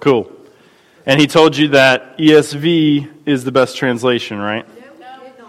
Cool. 0.00 0.32
And 1.06 1.20
he 1.20 1.26
told 1.26 1.56
you 1.56 1.68
that 1.68 2.18
ESV 2.18 3.26
is 3.26 3.44
the 3.44 3.52
best 3.52 3.76
translation, 3.76 4.38
right? 4.38 4.66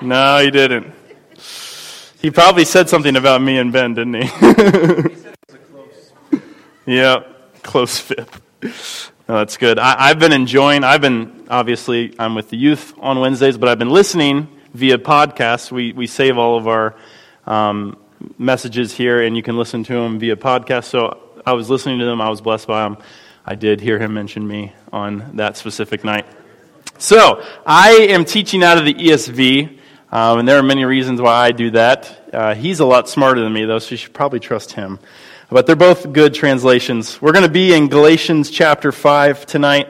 No, 0.01 0.37
he 0.39 0.51
didn't. 0.51 0.93
He 2.21 2.31
probably 2.31 2.65
said 2.65 2.89
something 2.89 3.15
about 3.15 3.41
me 3.41 3.57
and 3.57 3.71
Ben, 3.71 3.93
didn't 3.93 4.13
he? 4.13 4.29
yeah, 6.85 7.23
close 7.63 7.99
fit. 7.99 8.29
No, 8.61 9.37
that's 9.37 9.57
good. 9.57 9.77
I, 9.79 10.07
have 10.07 10.19
been 10.19 10.31
enjoying, 10.31 10.83
I've 10.83 11.01
been, 11.01 11.45
obviously, 11.49 12.15
I'm 12.17 12.35
with 12.35 12.49
the 12.49 12.57
youth 12.57 12.93
on 12.99 13.19
Wednesdays, 13.19 13.57
but 13.57 13.69
I've 13.69 13.79
been 13.79 13.91
listening 13.91 14.47
via 14.73 14.97
podcast. 14.97 15.71
We, 15.71 15.93
we 15.93 16.07
save 16.07 16.37
all 16.37 16.57
of 16.57 16.67
our 16.67 16.95
um, 17.45 17.97
messages 18.37 18.93
here, 18.93 19.21
and 19.21 19.37
you 19.37 19.43
can 19.43 19.57
listen 19.57 19.83
to 19.83 19.93
them 19.93 20.19
via 20.19 20.35
podcast. 20.35 20.85
So 20.85 21.19
I 21.45 21.53
was 21.53 21.69
listening 21.69 21.99
to 21.99 22.05
them, 22.05 22.21
I 22.21 22.29
was 22.29 22.41
blessed 22.41 22.67
by 22.67 22.83
them. 22.83 22.97
I 23.49 23.55
did 23.55 23.81
hear 23.81 23.97
him 23.97 24.13
mention 24.13 24.47
me 24.47 24.73
on 24.93 25.37
that 25.37 25.57
specific 25.57 26.03
night. 26.03 26.27
So, 26.99 27.43
I 27.65 27.93
am 28.11 28.23
teaching 28.23 28.63
out 28.63 28.77
of 28.77 28.85
the 28.85 28.93
ESV, 28.93 29.79
um, 30.11 30.37
and 30.37 30.47
there 30.47 30.59
are 30.59 30.61
many 30.61 30.85
reasons 30.85 31.19
why 31.19 31.33
I 31.33 31.51
do 31.51 31.71
that. 31.71 32.29
Uh, 32.31 32.53
he's 32.53 32.79
a 32.79 32.85
lot 32.85 33.09
smarter 33.09 33.41
than 33.41 33.51
me, 33.51 33.65
though, 33.65 33.79
so 33.79 33.89
you 33.89 33.97
should 33.97 34.13
probably 34.13 34.39
trust 34.39 34.73
him. 34.73 34.99
But 35.49 35.65
they're 35.65 35.75
both 35.75 36.13
good 36.13 36.35
translations. 36.35 37.19
We're 37.23 37.31
going 37.31 37.43
to 37.43 37.51
be 37.51 37.73
in 37.73 37.87
Galatians 37.87 38.51
chapter 38.51 38.91
5 38.91 39.47
tonight, 39.47 39.87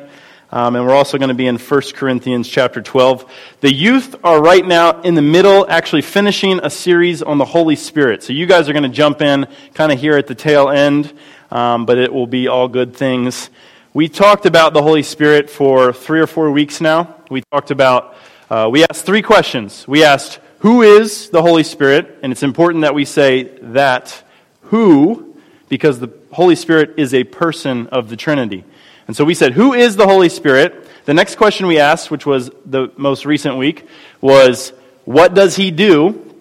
um, 0.51 0.77
and 0.77 0.85
we're 0.85 0.95
also 0.95 1.17
going 1.17 1.27
to 1.27 1.35
be 1.35 1.47
in 1.47 1.57
1 1.57 1.81
Corinthians 1.95 2.47
chapter 2.47 2.81
12. 2.81 3.29
The 3.59 3.73
youth 3.73 4.15
are 4.23 4.41
right 4.41 4.65
now 4.65 5.01
in 5.01 5.15
the 5.15 5.21
middle, 5.21 5.69
actually 5.69 6.03
finishing 6.03 6.61
a 6.63 6.69
series 6.69 7.21
on 7.21 7.37
the 7.37 7.45
Holy 7.45 7.75
Spirit. 7.75 8.23
So 8.23 8.31
you 8.31 8.45
guys 8.45 8.69
are 8.69 8.73
going 8.73 8.83
to 8.83 8.89
jump 8.89 9.21
in 9.21 9.47
kind 9.73 9.91
of 9.91 9.99
here 9.99 10.15
at 10.15 10.27
the 10.27 10.35
tail 10.35 10.69
end 10.69 11.13
um, 11.51 11.85
but 11.85 11.97
it 11.97 12.13
will 12.13 12.27
be 12.27 12.47
all 12.47 12.67
good 12.67 12.95
things. 12.95 13.49
We 13.93 14.07
talked 14.07 14.45
about 14.45 14.73
the 14.73 14.83
Holy 14.83 15.03
Spirit 15.03 15.49
for 15.49 15.91
three 15.91 16.19
or 16.19 16.27
four 16.27 16.51
weeks 16.51 16.79
now. 16.79 17.15
We 17.29 17.41
talked 17.51 17.71
about, 17.71 18.15
uh, 18.49 18.69
we 18.71 18.83
asked 18.83 19.05
three 19.05 19.21
questions. 19.21 19.87
We 19.87 20.03
asked, 20.03 20.39
who 20.59 20.81
is 20.83 21.29
the 21.29 21.41
Holy 21.41 21.63
Spirit? 21.63 22.19
And 22.21 22.31
it's 22.31 22.43
important 22.43 22.83
that 22.83 22.93
we 22.93 23.05
say 23.05 23.43
that, 23.61 24.23
who, 24.63 25.35
because 25.69 25.99
the 25.99 26.13
Holy 26.31 26.55
Spirit 26.55 26.95
is 26.97 27.13
a 27.13 27.23
person 27.23 27.87
of 27.87 28.09
the 28.09 28.15
Trinity. 28.15 28.63
And 29.07 29.15
so 29.15 29.25
we 29.25 29.33
said, 29.33 29.53
who 29.53 29.73
is 29.73 29.95
the 29.95 30.05
Holy 30.05 30.29
Spirit? 30.29 30.87
The 31.05 31.13
next 31.15 31.35
question 31.35 31.65
we 31.65 31.79
asked, 31.79 32.11
which 32.11 32.27
was 32.27 32.51
the 32.65 32.91
most 32.95 33.25
recent 33.25 33.57
week, 33.57 33.87
was, 34.21 34.71
what 35.05 35.33
does 35.33 35.55
he 35.55 35.71
do? 35.71 36.35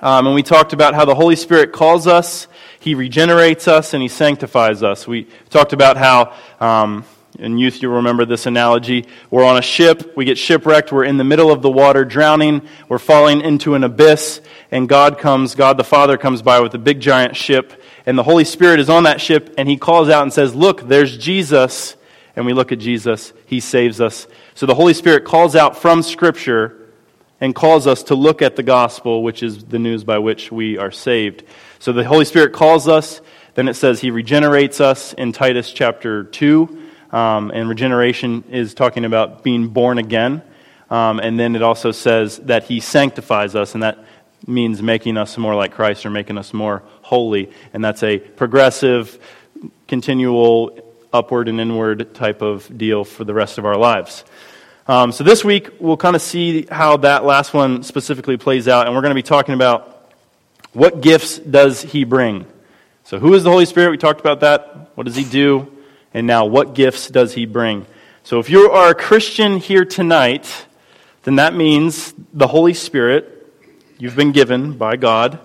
Um, 0.00 0.26
and 0.26 0.34
we 0.34 0.42
talked 0.42 0.72
about 0.72 0.94
how 0.94 1.04
the 1.04 1.14
Holy 1.14 1.36
Spirit 1.36 1.72
calls 1.72 2.06
us 2.06 2.48
he 2.86 2.94
regenerates 2.94 3.66
us 3.66 3.94
and 3.94 4.02
He 4.02 4.08
sanctifies 4.08 4.84
us. 4.84 5.08
We 5.08 5.26
talked 5.50 5.72
about 5.72 5.96
how, 5.96 6.32
um, 6.60 7.04
in 7.36 7.58
youth, 7.58 7.82
you'll 7.82 7.96
remember 7.96 8.24
this 8.24 8.46
analogy. 8.46 9.06
We're 9.28 9.44
on 9.44 9.56
a 9.56 9.62
ship, 9.62 10.16
we 10.16 10.24
get 10.24 10.38
shipwrecked, 10.38 10.92
we're 10.92 11.02
in 11.02 11.16
the 11.16 11.24
middle 11.24 11.50
of 11.50 11.62
the 11.62 11.68
water, 11.68 12.04
drowning, 12.04 12.62
we're 12.88 13.00
falling 13.00 13.40
into 13.40 13.74
an 13.74 13.82
abyss, 13.82 14.40
and 14.70 14.88
God 14.88 15.18
comes, 15.18 15.56
God 15.56 15.78
the 15.78 15.82
Father 15.82 16.16
comes 16.16 16.42
by 16.42 16.60
with 16.60 16.74
a 16.74 16.78
big 16.78 17.00
giant 17.00 17.34
ship, 17.34 17.82
and 18.06 18.16
the 18.16 18.22
Holy 18.22 18.44
Spirit 18.44 18.78
is 18.78 18.88
on 18.88 19.02
that 19.02 19.20
ship, 19.20 19.52
and 19.58 19.68
He 19.68 19.78
calls 19.78 20.08
out 20.08 20.22
and 20.22 20.32
says, 20.32 20.54
Look, 20.54 20.86
there's 20.86 21.18
Jesus. 21.18 21.96
And 22.36 22.46
we 22.46 22.52
look 22.52 22.70
at 22.70 22.78
Jesus, 22.78 23.32
He 23.46 23.58
saves 23.58 24.00
us. 24.00 24.28
So 24.54 24.64
the 24.64 24.76
Holy 24.76 24.94
Spirit 24.94 25.24
calls 25.24 25.56
out 25.56 25.76
from 25.76 26.04
Scripture 26.04 26.86
and 27.40 27.52
calls 27.52 27.88
us 27.88 28.04
to 28.04 28.14
look 28.14 28.42
at 28.42 28.54
the 28.54 28.62
gospel, 28.62 29.24
which 29.24 29.42
is 29.42 29.64
the 29.64 29.80
news 29.80 30.04
by 30.04 30.18
which 30.18 30.52
we 30.52 30.78
are 30.78 30.92
saved. 30.92 31.42
So 31.78 31.92
the 31.92 32.04
Holy 32.04 32.24
Spirit 32.24 32.52
calls 32.52 32.88
us. 32.88 33.20
Then 33.54 33.68
it 33.68 33.74
says 33.74 34.00
he 34.00 34.10
regenerates 34.10 34.80
us 34.80 35.12
in 35.12 35.32
Titus 35.32 35.72
chapter 35.72 36.24
2. 36.24 36.84
Um, 37.10 37.50
and 37.50 37.68
regeneration 37.68 38.44
is 38.50 38.74
talking 38.74 39.04
about 39.04 39.42
being 39.42 39.68
born 39.68 39.98
again. 39.98 40.42
Um, 40.90 41.18
and 41.20 41.38
then 41.38 41.56
it 41.56 41.62
also 41.62 41.92
says 41.92 42.38
that 42.38 42.64
he 42.64 42.80
sanctifies 42.80 43.54
us, 43.54 43.74
and 43.74 43.82
that 43.82 44.04
means 44.46 44.82
making 44.82 45.16
us 45.16 45.36
more 45.36 45.54
like 45.54 45.72
Christ 45.72 46.06
or 46.06 46.10
making 46.10 46.38
us 46.38 46.52
more 46.52 46.82
holy. 47.02 47.50
And 47.72 47.84
that's 47.84 48.02
a 48.02 48.18
progressive, 48.18 49.18
continual, 49.88 50.78
upward 51.12 51.48
and 51.48 51.60
inward 51.60 52.14
type 52.14 52.42
of 52.42 52.76
deal 52.76 53.04
for 53.04 53.24
the 53.24 53.34
rest 53.34 53.58
of 53.58 53.64
our 53.64 53.76
lives. 53.76 54.24
Um, 54.86 55.10
so 55.10 55.24
this 55.24 55.44
week, 55.44 55.70
we'll 55.80 55.96
kind 55.96 56.14
of 56.14 56.22
see 56.22 56.66
how 56.70 56.98
that 56.98 57.24
last 57.24 57.52
one 57.52 57.82
specifically 57.82 58.36
plays 58.36 58.68
out, 58.68 58.86
and 58.86 58.94
we're 58.94 59.02
going 59.02 59.10
to 59.10 59.16
be 59.16 59.22
talking 59.22 59.54
about 59.54 59.95
what 60.76 61.00
gifts 61.00 61.38
does 61.38 61.80
he 61.80 62.04
bring? 62.04 62.44
So, 63.04 63.18
who 63.18 63.32
is 63.32 63.44
the 63.44 63.50
Holy 63.50 63.64
Spirit? 63.64 63.92
We 63.92 63.96
talked 63.96 64.20
about 64.20 64.40
that. 64.40 64.90
What 64.94 65.04
does 65.04 65.16
he 65.16 65.24
do? 65.24 65.72
And 66.12 66.26
now, 66.26 66.44
what 66.44 66.74
gifts 66.74 67.08
does 67.08 67.32
he 67.32 67.46
bring? 67.46 67.86
So, 68.24 68.40
if 68.40 68.50
you 68.50 68.70
are 68.70 68.90
a 68.90 68.94
Christian 68.94 69.56
here 69.56 69.86
tonight, 69.86 70.66
then 71.22 71.36
that 71.36 71.54
means 71.54 72.12
the 72.34 72.46
Holy 72.46 72.74
Spirit 72.74 73.50
you've 73.98 74.16
been 74.16 74.32
given 74.32 74.76
by 74.76 74.96
God, 74.96 75.38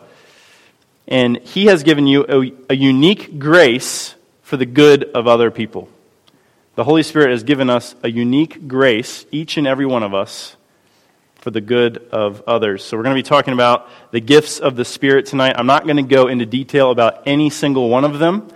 and 1.08 1.38
he 1.38 1.68
has 1.68 1.84
given 1.84 2.08
you 2.08 2.25
a, 2.28 2.74
a 2.74 2.75
unique 2.75 3.40
grace 3.40 4.16
for 4.41 4.58
the 4.58 4.66
good 4.66 5.06
of 5.16 5.28
other 5.28 5.50
people. 5.50 5.88
The 6.75 6.84
Holy 6.84 7.03
Spirit 7.03 7.31
has 7.31 7.44
given 7.44 7.70
us 7.70 7.96
a 8.03 8.12
unique 8.12 8.68
grace, 8.68 9.25
each 9.31 9.56
and 9.56 9.66
every 9.66 9.86
one 9.86 10.03
of 10.03 10.14
us, 10.14 10.58
for 11.41 11.50
the 11.50 11.59
good 11.59 12.07
of 12.12 12.44
others. 12.46 12.84
So, 12.84 12.96
we're 12.96 13.03
going 13.03 13.16
to 13.16 13.19
be 13.19 13.28
talking 13.28 13.53
about 13.53 13.90
the 14.12 14.22
gifts 14.22 14.59
of 14.59 14.75
the 14.75 14.85
Spirit 14.85 15.25
tonight. 15.25 15.56
I'm 15.57 15.66
not 15.66 15.84
going 15.84 15.97
to 15.97 16.03
go 16.03 16.28
into 16.28 16.46
detail 16.46 16.91
about 16.91 17.24
any 17.25 17.50
single 17.50 17.90
one 17.90 18.06
of 18.06 18.19
them. 18.19 18.47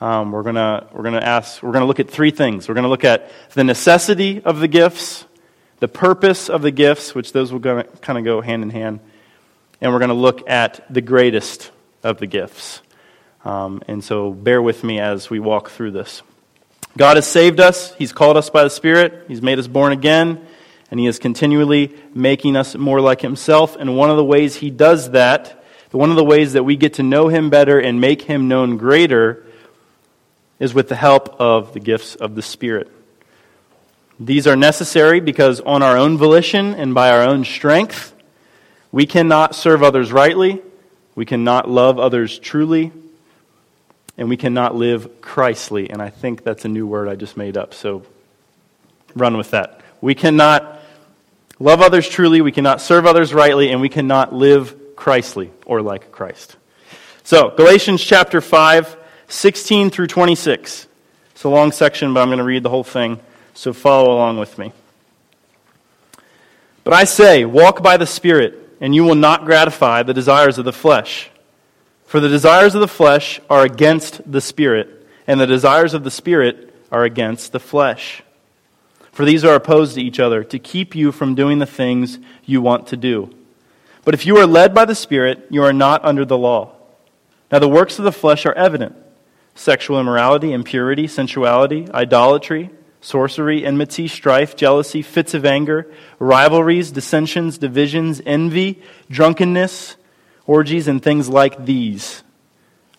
Um, 0.00 0.32
we're 0.32 0.42
going 0.42 0.54
to 0.54 0.86
we're 0.92 1.02
going 1.02 1.14
to 1.14 1.24
ask 1.24 1.62
we're 1.62 1.72
going 1.72 1.82
to 1.82 1.86
look 1.86 2.00
at 2.00 2.10
three 2.10 2.30
things. 2.30 2.66
We're 2.66 2.74
going 2.74 2.84
to 2.84 2.88
look 2.90 3.04
at 3.04 3.30
the 3.52 3.62
necessity 3.62 4.42
of 4.42 4.58
the 4.58 4.68
gifts, 4.68 5.26
the 5.80 5.88
purpose 5.88 6.48
of 6.48 6.62
the 6.62 6.70
gifts, 6.70 7.14
which 7.14 7.32
those 7.32 7.52
will 7.52 7.60
kind 7.60 8.18
of 8.18 8.24
go 8.24 8.40
hand 8.40 8.62
in 8.62 8.70
hand, 8.70 9.00
and 9.82 9.92
we're 9.92 9.98
going 9.98 10.08
to 10.08 10.14
look 10.14 10.48
at 10.48 10.82
the 10.92 11.02
greatest 11.02 11.70
of 12.02 12.18
the 12.18 12.26
gifts. 12.26 12.80
Um, 13.44 13.82
and 13.86 14.02
so, 14.02 14.32
bear 14.32 14.62
with 14.62 14.82
me 14.82 14.98
as 14.98 15.28
we 15.28 15.40
walk 15.40 15.68
through 15.68 15.90
this. 15.90 16.22
God 16.96 17.18
has 17.18 17.26
saved 17.26 17.60
us. 17.60 17.94
He's 17.96 18.12
called 18.12 18.38
us 18.38 18.48
by 18.48 18.64
the 18.64 18.70
Spirit. 18.70 19.26
He's 19.28 19.42
made 19.42 19.58
us 19.58 19.66
born 19.66 19.92
again 19.92 20.46
and 20.90 20.98
He 20.98 21.06
is 21.06 21.18
continually 21.18 21.94
making 22.14 22.56
us 22.56 22.74
more 22.74 23.00
like 23.00 23.20
Himself. 23.20 23.76
And 23.76 23.96
one 23.96 24.10
of 24.10 24.16
the 24.16 24.24
ways 24.24 24.56
He 24.56 24.70
does 24.70 25.10
that, 25.10 25.62
one 25.92 26.10
of 26.10 26.16
the 26.16 26.24
ways 26.24 26.54
that 26.54 26.64
we 26.64 26.76
get 26.76 26.94
to 26.94 27.02
know 27.02 27.28
Him 27.28 27.50
better 27.50 27.78
and 27.78 28.00
make 28.00 28.22
Him 28.22 28.48
known 28.48 28.76
greater, 28.76 29.44
is 30.58 30.74
with 30.74 30.88
the 30.88 30.96
help 30.96 31.40
of 31.40 31.72
the 31.72 31.80
gifts 31.80 32.14
of 32.14 32.34
the 32.34 32.42
Spirit. 32.42 32.90
These 34.18 34.46
are 34.46 34.56
necessary 34.56 35.20
because 35.20 35.60
on 35.60 35.82
our 35.82 35.96
own 35.96 36.18
volition 36.18 36.74
and 36.74 36.94
by 36.94 37.10
our 37.10 37.22
own 37.22 37.44
strength, 37.44 38.14
we 38.92 39.06
cannot 39.06 39.54
serve 39.54 39.82
others 39.82 40.12
rightly, 40.12 40.60
we 41.14 41.24
cannot 41.24 41.70
love 41.70 41.98
others 41.98 42.38
truly, 42.38 42.92
and 44.18 44.28
we 44.28 44.36
cannot 44.36 44.74
live 44.74 45.22
Christly. 45.22 45.88
And 45.88 46.02
I 46.02 46.10
think 46.10 46.44
that's 46.44 46.66
a 46.66 46.68
new 46.68 46.86
word 46.86 47.08
I 47.08 47.14
just 47.14 47.36
made 47.36 47.56
up, 47.56 47.72
so 47.72 48.02
run 49.14 49.38
with 49.38 49.52
that. 49.52 49.80
We 50.02 50.14
cannot 50.14 50.79
love 51.60 51.80
others 51.80 52.08
truly, 52.08 52.40
we 52.40 52.50
cannot 52.50 52.80
serve 52.80 53.06
others 53.06 53.32
rightly, 53.32 53.70
and 53.70 53.80
we 53.80 53.88
cannot 53.88 54.32
live 54.32 54.96
Christly 54.96 55.52
or 55.64 55.82
like 55.82 56.10
Christ. 56.10 56.56
So, 57.22 57.50
Galatians 57.50 58.02
chapter 58.02 58.40
5, 58.40 58.96
16 59.28 59.90
through 59.90 60.08
26. 60.08 60.88
It's 61.30 61.44
a 61.44 61.48
long 61.48 61.70
section, 61.70 62.12
but 62.12 62.20
I'm 62.20 62.28
going 62.28 62.38
to 62.38 62.44
read 62.44 62.62
the 62.62 62.70
whole 62.70 62.82
thing, 62.82 63.20
so 63.54 63.72
follow 63.72 64.12
along 64.12 64.38
with 64.38 64.58
me. 64.58 64.72
But 66.82 66.94
I 66.94 67.04
say, 67.04 67.44
walk 67.44 67.82
by 67.82 67.96
the 67.96 68.06
Spirit, 68.06 68.76
and 68.80 68.94
you 68.94 69.04
will 69.04 69.14
not 69.14 69.44
gratify 69.44 70.02
the 70.02 70.14
desires 70.14 70.58
of 70.58 70.64
the 70.64 70.72
flesh. 70.72 71.30
For 72.06 72.18
the 72.18 72.28
desires 72.28 72.74
of 72.74 72.80
the 72.80 72.88
flesh 72.88 73.40
are 73.48 73.62
against 73.62 74.30
the 74.30 74.40
Spirit, 74.40 75.06
and 75.26 75.38
the 75.38 75.46
desires 75.46 75.94
of 75.94 76.02
the 76.02 76.10
Spirit 76.10 76.74
are 76.90 77.04
against 77.04 77.52
the 77.52 77.60
flesh. 77.60 78.22
For 79.20 79.26
these 79.26 79.44
are 79.44 79.54
opposed 79.54 79.96
to 79.96 80.02
each 80.02 80.18
other, 80.18 80.42
to 80.44 80.58
keep 80.58 80.94
you 80.94 81.12
from 81.12 81.34
doing 81.34 81.58
the 81.58 81.66
things 81.66 82.18
you 82.46 82.62
want 82.62 82.86
to 82.86 82.96
do. 82.96 83.28
But 84.02 84.14
if 84.14 84.24
you 84.24 84.38
are 84.38 84.46
led 84.46 84.74
by 84.74 84.86
the 84.86 84.94
Spirit, 84.94 85.46
you 85.50 85.62
are 85.62 85.74
not 85.74 86.02
under 86.06 86.24
the 86.24 86.38
law. 86.38 86.72
Now 87.52 87.58
the 87.58 87.68
works 87.68 87.98
of 87.98 88.06
the 88.06 88.12
flesh 88.12 88.46
are 88.46 88.54
evident 88.54 88.96
sexual 89.54 90.00
immorality, 90.00 90.54
impurity, 90.54 91.06
sensuality, 91.06 91.86
idolatry, 91.92 92.70
sorcery, 93.02 93.62
enmity, 93.62 94.08
strife, 94.08 94.56
jealousy, 94.56 95.02
fits 95.02 95.34
of 95.34 95.44
anger, 95.44 95.92
rivalries, 96.18 96.90
dissensions, 96.90 97.58
divisions, 97.58 98.22
envy, 98.24 98.80
drunkenness, 99.10 99.96
orgies, 100.46 100.88
and 100.88 101.02
things 101.02 101.28
like 101.28 101.66
these. 101.66 102.22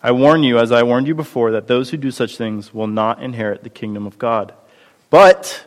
I 0.00 0.12
warn 0.12 0.44
you, 0.44 0.60
as 0.60 0.70
I 0.70 0.84
warned 0.84 1.08
you 1.08 1.16
before, 1.16 1.50
that 1.50 1.66
those 1.66 1.90
who 1.90 1.96
do 1.96 2.12
such 2.12 2.36
things 2.36 2.72
will 2.72 2.86
not 2.86 3.20
inherit 3.20 3.64
the 3.64 3.70
kingdom 3.70 4.06
of 4.06 4.20
God. 4.20 4.54
But 5.10 5.66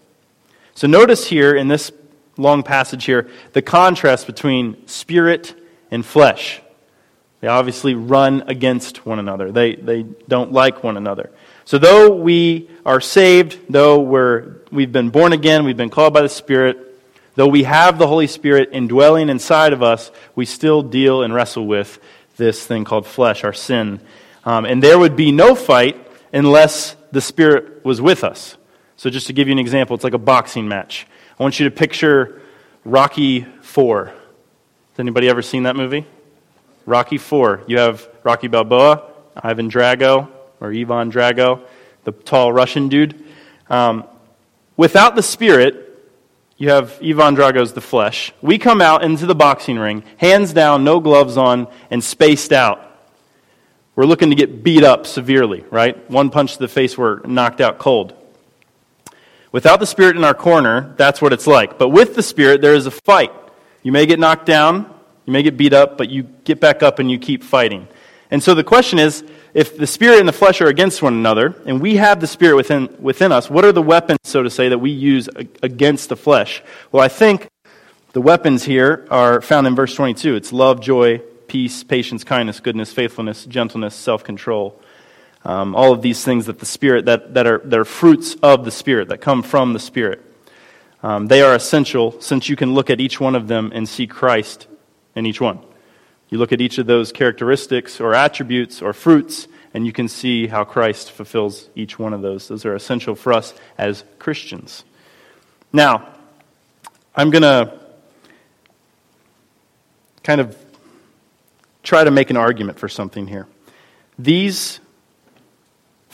So 0.81 0.87
notice 0.87 1.27
here 1.27 1.53
in 1.55 1.67
this 1.67 1.91
long 2.37 2.63
passage 2.63 3.05
here 3.05 3.29
the 3.53 3.61
contrast 3.61 4.25
between 4.25 4.87
spirit 4.87 5.53
and 5.91 6.03
flesh. 6.03 6.59
They 7.39 7.47
obviously 7.47 7.93
run 7.93 8.45
against 8.47 9.05
one 9.05 9.19
another. 9.19 9.51
They, 9.51 9.75
they 9.75 10.01
don't 10.01 10.51
like 10.51 10.83
one 10.83 10.97
another. 10.97 11.29
So 11.65 11.77
though 11.77 12.15
we 12.15 12.67
are 12.83 12.99
saved, 12.99 13.59
though 13.69 13.99
we're, 13.99 14.55
we've 14.71 14.91
been 14.91 15.11
born 15.11 15.33
again, 15.33 15.65
we've 15.65 15.77
been 15.77 15.91
called 15.91 16.15
by 16.15 16.23
the 16.23 16.29
Spirit, 16.29 16.99
though 17.35 17.45
we 17.45 17.61
have 17.61 17.99
the 17.99 18.07
Holy 18.07 18.25
Spirit 18.25 18.69
indwelling 18.71 19.29
inside 19.29 19.73
of 19.73 19.83
us, 19.83 20.09
we 20.33 20.47
still 20.47 20.81
deal 20.81 21.21
and 21.21 21.31
wrestle 21.31 21.67
with 21.67 21.99
this 22.37 22.65
thing 22.65 22.85
called 22.85 23.05
flesh, 23.05 23.43
our 23.43 23.53
sin. 23.53 23.99
Um, 24.45 24.65
and 24.65 24.81
there 24.81 24.97
would 24.97 25.15
be 25.15 25.31
no 25.31 25.53
fight 25.53 25.95
unless 26.33 26.95
the 27.11 27.21
Spirit 27.21 27.85
was 27.85 28.01
with 28.01 28.23
us. 28.23 28.57
So 29.01 29.09
just 29.09 29.25
to 29.25 29.33
give 29.33 29.47
you 29.47 29.53
an 29.53 29.57
example, 29.57 29.95
it's 29.95 30.03
like 30.03 30.13
a 30.13 30.19
boxing 30.19 30.67
match. 30.67 31.07
I 31.39 31.41
want 31.41 31.59
you 31.59 31.67
to 31.67 31.75
picture 31.75 32.39
Rocky 32.85 33.41
4. 33.41 34.05
Has 34.05 34.15
anybody 34.99 35.27
ever 35.27 35.41
seen 35.41 35.63
that 35.63 35.75
movie? 35.75 36.05
Rocky 36.85 37.17
4. 37.17 37.63
You 37.65 37.79
have 37.79 38.07
Rocky 38.21 38.47
Balboa, 38.47 39.09
Ivan 39.35 39.71
Drago, 39.71 40.29
or 40.59 40.71
Ivan 40.71 41.11
Drago, 41.11 41.65
the 42.03 42.11
tall 42.11 42.53
Russian 42.53 42.89
dude. 42.89 43.25
Um, 43.71 44.03
without 44.77 45.15
the 45.15 45.23
spirit, 45.23 45.99
you 46.57 46.69
have 46.69 46.99
Ivan 47.01 47.35
Drago's 47.35 47.73
the 47.73 47.81
flesh. 47.81 48.31
We 48.39 48.59
come 48.59 48.81
out 48.81 49.03
into 49.03 49.25
the 49.25 49.33
boxing 49.33 49.79
ring, 49.79 50.03
hands 50.17 50.53
down, 50.53 50.83
no 50.83 50.99
gloves 50.99 51.37
on, 51.37 51.69
and 51.89 52.03
spaced 52.03 52.53
out. 52.53 52.87
We're 53.95 54.05
looking 54.05 54.29
to 54.29 54.35
get 54.35 54.63
beat 54.63 54.83
up 54.83 55.07
severely, 55.07 55.65
right? 55.71 56.07
One 56.07 56.29
punch 56.29 56.53
to 56.53 56.59
the 56.59 56.67
face, 56.67 56.95
we're 56.95 57.21
knocked 57.21 57.61
out 57.61 57.79
cold. 57.79 58.15
Without 59.51 59.79
the 59.79 59.85
Spirit 59.85 60.15
in 60.15 60.23
our 60.23 60.33
corner, 60.33 60.93
that's 60.97 61.21
what 61.21 61.33
it's 61.33 61.47
like. 61.47 61.77
But 61.77 61.89
with 61.89 62.15
the 62.15 62.23
Spirit, 62.23 62.61
there 62.61 62.73
is 62.73 62.85
a 62.85 62.91
fight. 62.91 63.31
You 63.83 63.91
may 63.91 64.05
get 64.05 64.19
knocked 64.19 64.45
down, 64.45 64.93
you 65.25 65.33
may 65.33 65.43
get 65.43 65.57
beat 65.57 65.73
up, 65.73 65.97
but 65.97 66.09
you 66.09 66.23
get 66.23 66.59
back 66.59 66.83
up 66.83 66.99
and 66.99 67.11
you 67.11 67.19
keep 67.19 67.43
fighting. 67.43 67.87
And 68.29 68.41
so 68.41 68.53
the 68.53 68.63
question 68.63 68.97
is 68.97 69.23
if 69.53 69.77
the 69.77 69.87
Spirit 69.87 70.19
and 70.19 70.27
the 70.27 70.33
flesh 70.33 70.61
are 70.61 70.67
against 70.67 71.01
one 71.01 71.13
another, 71.13 71.53
and 71.65 71.81
we 71.81 71.97
have 71.97 72.21
the 72.21 72.27
Spirit 72.27 72.55
within, 72.55 72.95
within 72.99 73.33
us, 73.33 73.49
what 73.49 73.65
are 73.65 73.73
the 73.73 73.81
weapons, 73.81 74.19
so 74.23 74.41
to 74.41 74.49
say, 74.49 74.69
that 74.69 74.79
we 74.79 74.91
use 74.91 75.27
against 75.61 76.07
the 76.07 76.15
flesh? 76.15 76.63
Well, 76.91 77.03
I 77.03 77.09
think 77.09 77.49
the 78.13 78.21
weapons 78.21 78.63
here 78.63 79.05
are 79.11 79.41
found 79.41 79.67
in 79.67 79.75
verse 79.75 79.93
22. 79.93 80.35
It's 80.35 80.53
love, 80.53 80.79
joy, 80.79 81.21
peace, 81.47 81.83
patience, 81.83 82.23
kindness, 82.23 82.61
goodness, 82.61 82.93
faithfulness, 82.93 83.45
gentleness, 83.45 83.93
self 83.95 84.23
control. 84.23 84.80
Um, 85.43 85.75
all 85.75 85.91
of 85.91 86.01
these 86.01 86.23
things 86.23 86.45
that 86.45 86.59
the 86.59 86.65
Spirit, 86.65 87.05
that, 87.05 87.33
that, 87.33 87.47
are, 87.47 87.59
that 87.59 87.79
are 87.79 87.85
fruits 87.85 88.35
of 88.43 88.63
the 88.63 88.71
Spirit, 88.71 89.09
that 89.09 89.21
come 89.21 89.41
from 89.41 89.73
the 89.73 89.79
Spirit. 89.79 90.21
Um, 91.03 91.27
they 91.27 91.41
are 91.41 91.55
essential 91.55 92.19
since 92.21 92.47
you 92.47 92.55
can 92.55 92.73
look 92.73 92.89
at 92.89 93.01
each 93.01 93.19
one 93.19 93.35
of 93.35 93.47
them 93.47 93.71
and 93.73 93.89
see 93.89 94.05
Christ 94.05 94.67
in 95.15 95.25
each 95.25 95.41
one. 95.41 95.59
You 96.29 96.37
look 96.37 96.51
at 96.51 96.61
each 96.61 96.77
of 96.77 96.85
those 96.85 97.11
characteristics 97.11 97.99
or 97.99 98.13
attributes 98.13 98.81
or 98.81 98.93
fruits, 98.93 99.47
and 99.73 99.85
you 99.85 99.91
can 99.91 100.07
see 100.07 100.47
how 100.47 100.63
Christ 100.63 101.11
fulfills 101.11 101.69
each 101.75 101.97
one 101.97 102.13
of 102.13 102.21
those. 102.21 102.47
Those 102.47 102.63
are 102.65 102.75
essential 102.75 103.15
for 103.15 103.33
us 103.33 103.53
as 103.77 104.03
Christians. 104.19 104.83
Now, 105.73 106.07
I'm 107.15 107.31
going 107.31 107.41
to 107.41 107.79
kind 110.23 110.39
of 110.39 110.55
try 111.83 112.03
to 112.03 112.11
make 112.11 112.29
an 112.29 112.37
argument 112.37 112.79
for 112.79 112.87
something 112.87 113.27
here. 113.27 113.47
These 114.19 114.79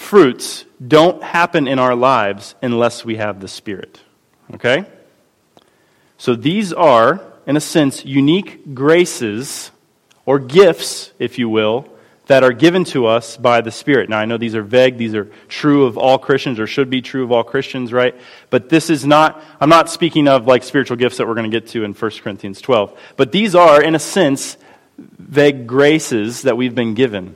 fruits 0.08 0.64
don't 0.86 1.22
happen 1.22 1.68
in 1.68 1.80
our 1.80 1.94
lives 1.94 2.56
unless 2.62 3.04
we 3.04 3.18
have 3.18 3.42
the 3.42 3.48
Spirit. 3.48 4.00
Okay? 4.54 4.86
So 6.18 6.34
these 6.34 6.72
are, 6.72 7.22
in 7.46 7.58
a 7.58 7.62
sense, 7.62 8.06
unique 8.06 8.74
graces 8.74 9.70
or 10.26 10.40
gifts, 10.40 11.12
if 11.20 11.38
you 11.38 11.50
will, 11.50 11.90
that 12.28 12.44
are 12.44 12.54
given 12.54 12.86
to 12.86 13.06
us 13.06 13.36
by 13.36 13.60
the 13.60 13.72
Spirit. 13.72 14.10
Now, 14.10 14.20
I 14.20 14.26
know 14.26 14.38
these 14.38 14.56
are 14.56 14.64
vague. 14.64 14.98
These 14.98 15.14
are 15.14 15.30
true 15.50 15.86
of 15.86 15.98
all 15.98 16.18
Christians 16.18 16.58
or 16.58 16.68
should 16.68 16.90
be 16.90 17.02
true 17.02 17.26
of 17.26 17.32
all 17.34 17.44
Christians, 17.44 17.92
right? 17.92 18.16
But 18.50 18.70
this 18.70 18.90
is 18.90 19.06
not, 19.06 19.44
I'm 19.60 19.70
not 19.70 19.90
speaking 19.90 20.30
of 20.30 20.48
like 20.48 20.64
spiritual 20.64 20.98
gifts 20.98 21.18
that 21.18 21.28
we're 21.28 21.36
going 21.36 21.52
to 21.52 21.60
get 21.60 21.70
to 21.70 21.84
in 21.84 21.94
1 21.94 22.12
Corinthians 22.24 22.62
12. 22.62 22.98
But 23.18 23.34
these 23.34 23.56
are, 23.56 23.82
in 23.82 23.94
a 23.94 24.00
sense, 24.00 24.58
vague 24.98 25.68
graces 25.68 26.44
that 26.44 26.56
we've 26.56 26.76
been 26.76 26.94
given 26.94 27.36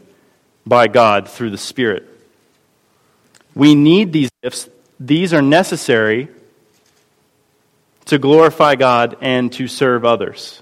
by 0.65 0.87
God 0.87 1.27
through 1.27 1.49
the 1.49 1.57
Spirit. 1.57 2.07
We 3.55 3.75
need 3.75 4.13
these 4.13 4.29
gifts. 4.41 4.69
These 4.99 5.33
are 5.33 5.41
necessary 5.41 6.29
to 8.05 8.17
glorify 8.17 8.75
God 8.75 9.17
and 9.21 9.51
to 9.53 9.67
serve 9.67 10.05
others. 10.05 10.61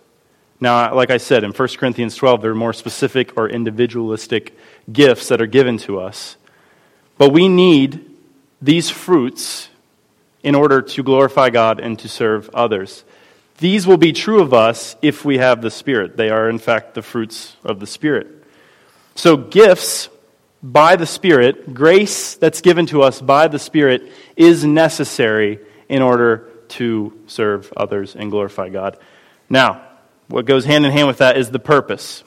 Now, 0.60 0.94
like 0.94 1.10
I 1.10 1.18
said, 1.18 1.44
in 1.44 1.52
1 1.52 1.68
Corinthians 1.78 2.16
12, 2.16 2.42
there 2.42 2.52
are 2.52 2.56
more 2.56 2.74
specific 2.74 3.38
or 3.38 3.48
individualistic 3.48 4.58
gifts 4.92 5.30
that 5.30 5.42
are 5.42 5.48
given 5.48 5.78
to 5.80 6.00
us. 6.00 6.36
But 7.18 7.30
we 7.30 7.48
need 7.48 8.06
these 8.62 8.90
fruits 8.90 9.70
in 10.44 10.56
order 10.56 10.82
to 10.82 11.04
glorify 11.04 11.50
God 11.50 11.80
and 11.80 11.98
to 12.00 12.10
serve 12.10 12.50
others. 12.54 13.04
These 13.60 13.86
will 13.86 13.98
be 13.98 14.14
true 14.14 14.42
of 14.42 14.54
us 14.54 14.96
if 15.02 15.26
we 15.26 15.38
have 15.38 15.62
the 15.62 15.72
Spirit. 15.72 16.18
They 16.18 16.30
are, 16.30 16.50
in 16.50 16.60
fact, 16.60 16.94
the 16.94 17.02
fruits 17.02 17.56
of 17.64 17.80
the 17.80 17.88
Spirit. 17.88 18.28
So, 19.16 19.36
gifts 19.36 20.08
by 20.62 20.96
the 20.96 21.06
Spirit, 21.06 21.74
grace 21.74 22.36
that's 22.36 22.62
given 22.62 22.86
to 22.88 23.02
us 23.02 23.22
by 23.22 23.48
the 23.48 23.60
Spirit, 23.60 24.12
is 24.36 24.66
necessary 24.66 25.60
in 25.88 26.02
order 26.02 26.50
to 26.70 27.18
serve 27.28 27.72
others 27.76 28.16
and 28.16 28.30
glorify 28.30 28.70
God. 28.70 28.98
Now, 29.50 29.82
what 30.28 30.46
goes 30.46 30.66
hand 30.66 30.86
in 30.86 30.92
hand 30.92 31.08
with 31.08 31.18
that 31.20 31.38
is 31.38 31.50
the 31.50 31.60
purpose. 31.60 32.24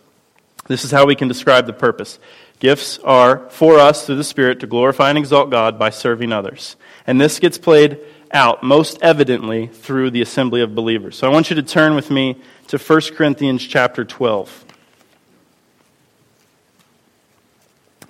This 0.67 0.85
is 0.85 0.91
how 0.91 1.07
we 1.07 1.15
can 1.15 1.29
describe 1.29 1.67
the 1.67 1.73
purpose. 1.73 2.19
Gifts 2.59 2.99
are 3.01 3.49
for 3.51 3.79
us 3.79 4.07
through 4.07 4.17
the 4.17 4.25
Spirit 4.25 4.61
to 4.61 4.67
glorify 4.67 5.09
and 5.09 5.19
exalt 5.19 5.51
God 5.51 5.79
by 5.79 5.91
serving 5.91 6.33
others. 6.33 6.77
And 7.07 7.21
this 7.21 7.39
gets 7.39 7.59
played 7.59 7.99
out 8.33 8.63
most 8.63 8.99
evidently 9.03 9.67
through 9.67 10.11
the 10.11 10.23
assembly 10.23 10.63
of 10.63 10.75
believers. 10.75 11.17
So 11.17 11.27
I 11.27 11.33
want 11.33 11.51
you 11.51 11.57
to 11.57 11.63
turn 11.63 11.95
with 11.95 12.11
me 12.11 12.41
to 12.69 12.79
1 12.79 13.01
Corinthians 13.15 13.67
chapter 13.67 14.05
12. 14.05 14.65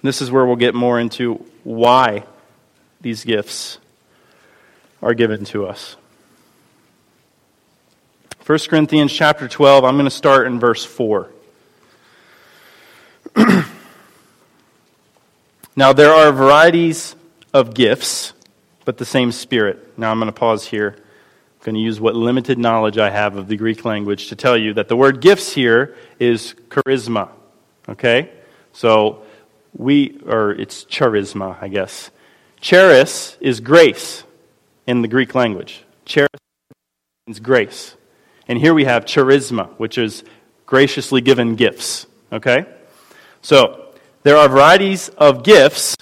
This 0.02 0.20
is 0.20 0.30
where 0.32 0.44
we'll 0.44 0.56
get 0.56 0.74
more 0.74 0.98
into 0.98 1.34
why 1.62 2.24
these 3.00 3.24
gifts 3.24 3.78
are 5.00 5.14
given 5.14 5.44
to 5.46 5.66
us. 5.66 5.96
1 8.44 8.58
Corinthians 8.68 9.12
chapter 9.12 9.46
12, 9.46 9.84
I'm 9.84 9.94
going 9.94 10.04
to 10.04 10.10
start 10.10 10.48
in 10.48 10.58
verse 10.58 10.84
4. 10.84 11.30
now, 15.76 15.92
there 15.92 16.12
are 16.12 16.32
varieties 16.32 17.14
of 17.54 17.72
gifts, 17.72 18.32
but 18.84 18.98
the 18.98 19.04
same 19.04 19.30
Spirit. 19.30 19.96
Now, 19.96 20.10
I'm 20.10 20.18
going 20.18 20.26
to 20.26 20.32
pause 20.32 20.66
here. 20.66 20.96
I'm 20.96 21.64
going 21.64 21.76
to 21.76 21.80
use 21.80 22.00
what 22.00 22.16
limited 22.16 22.58
knowledge 22.58 22.98
I 22.98 23.10
have 23.10 23.36
of 23.36 23.46
the 23.46 23.56
Greek 23.56 23.84
language 23.84 24.30
to 24.30 24.36
tell 24.36 24.56
you 24.56 24.74
that 24.74 24.88
the 24.88 24.96
word 24.96 25.20
gifts 25.20 25.52
here 25.52 25.94
is 26.18 26.56
charisma. 26.68 27.28
Okay? 27.88 28.30
So, 28.72 29.22
we, 29.76 30.20
or 30.26 30.52
it's 30.52 30.84
charisma, 30.84 31.56
I 31.60 31.68
guess. 31.68 32.10
Charis 32.60 33.36
is 33.40 33.60
grace 33.60 34.24
in 34.86 35.02
the 35.02 35.08
Greek 35.08 35.34
language. 35.34 35.84
Charis 36.04 36.30
means 37.26 37.40
grace. 37.40 37.96
And 38.48 38.58
here 38.58 38.74
we 38.74 38.84
have 38.84 39.04
charisma, 39.04 39.68
which 39.78 39.98
is 39.98 40.24
graciously 40.66 41.20
given 41.20 41.56
gifts. 41.56 42.06
Okay? 42.32 42.66
So, 43.40 43.94
there 44.22 44.36
are 44.36 44.48
varieties 44.48 45.08
of 45.10 45.42
gifts, 45.42 45.96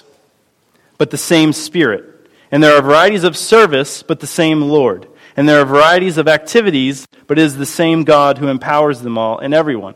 but 0.97 1.09
the 1.09 1.17
same 1.17 1.53
Spirit. 1.53 2.29
And 2.51 2.61
there 2.61 2.75
are 2.75 2.81
varieties 2.81 3.23
of 3.23 3.37
service, 3.37 4.03
but 4.03 4.19
the 4.19 4.27
same 4.27 4.61
Lord. 4.61 5.07
And 5.35 5.47
there 5.47 5.61
are 5.61 5.65
varieties 5.65 6.17
of 6.17 6.27
activities, 6.27 7.07
but 7.27 7.39
it 7.39 7.43
is 7.43 7.57
the 7.57 7.65
same 7.65 8.03
God 8.03 8.37
who 8.37 8.47
empowers 8.47 9.01
them 9.01 9.17
all 9.17 9.39
and 9.39 9.53
everyone. 9.53 9.95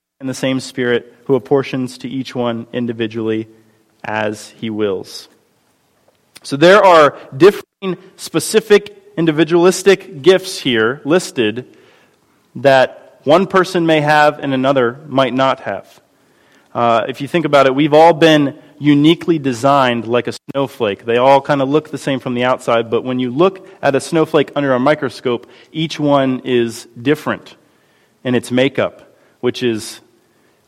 and 0.21 0.29
the 0.29 0.33
same 0.33 0.59
Spirit 0.59 1.13
who 1.25 1.35
apportions 1.35 1.97
to 1.99 2.07
each 2.07 2.33
one 2.33 2.67
individually 2.71 3.47
as 4.03 4.49
he 4.49 4.69
wills. 4.69 5.27
So 6.43 6.57
there 6.57 6.83
are 6.83 7.17
differing 7.35 7.97
specific 8.15 8.97
individualistic 9.17 10.21
gifts 10.21 10.59
here 10.59 11.01
listed 11.03 11.77
that 12.55 13.19
one 13.23 13.45
person 13.45 13.85
may 13.85 14.01
have 14.01 14.39
and 14.39 14.53
another 14.53 14.99
might 15.07 15.33
not 15.33 15.61
have. 15.61 16.01
Uh, 16.73 17.05
if 17.07 17.21
you 17.21 17.27
think 17.27 17.45
about 17.45 17.67
it, 17.67 17.75
we've 17.75 17.93
all 17.93 18.13
been 18.13 18.57
uniquely 18.79 19.37
designed 19.37 20.07
like 20.07 20.27
a 20.27 20.33
snowflake. 20.51 21.05
They 21.05 21.17
all 21.17 21.41
kind 21.41 21.61
of 21.61 21.69
look 21.69 21.91
the 21.91 21.97
same 21.97 22.19
from 22.19 22.33
the 22.33 22.45
outside, 22.45 22.89
but 22.89 23.03
when 23.03 23.19
you 23.19 23.29
look 23.29 23.67
at 23.81 23.93
a 23.95 24.01
snowflake 24.01 24.51
under 24.55 24.73
a 24.73 24.79
microscope, 24.79 25.47
each 25.71 25.99
one 25.99 26.41
is 26.45 26.87
different 26.99 27.55
in 28.23 28.33
its 28.33 28.49
makeup, 28.49 29.15
which 29.41 29.61
is 29.61 29.99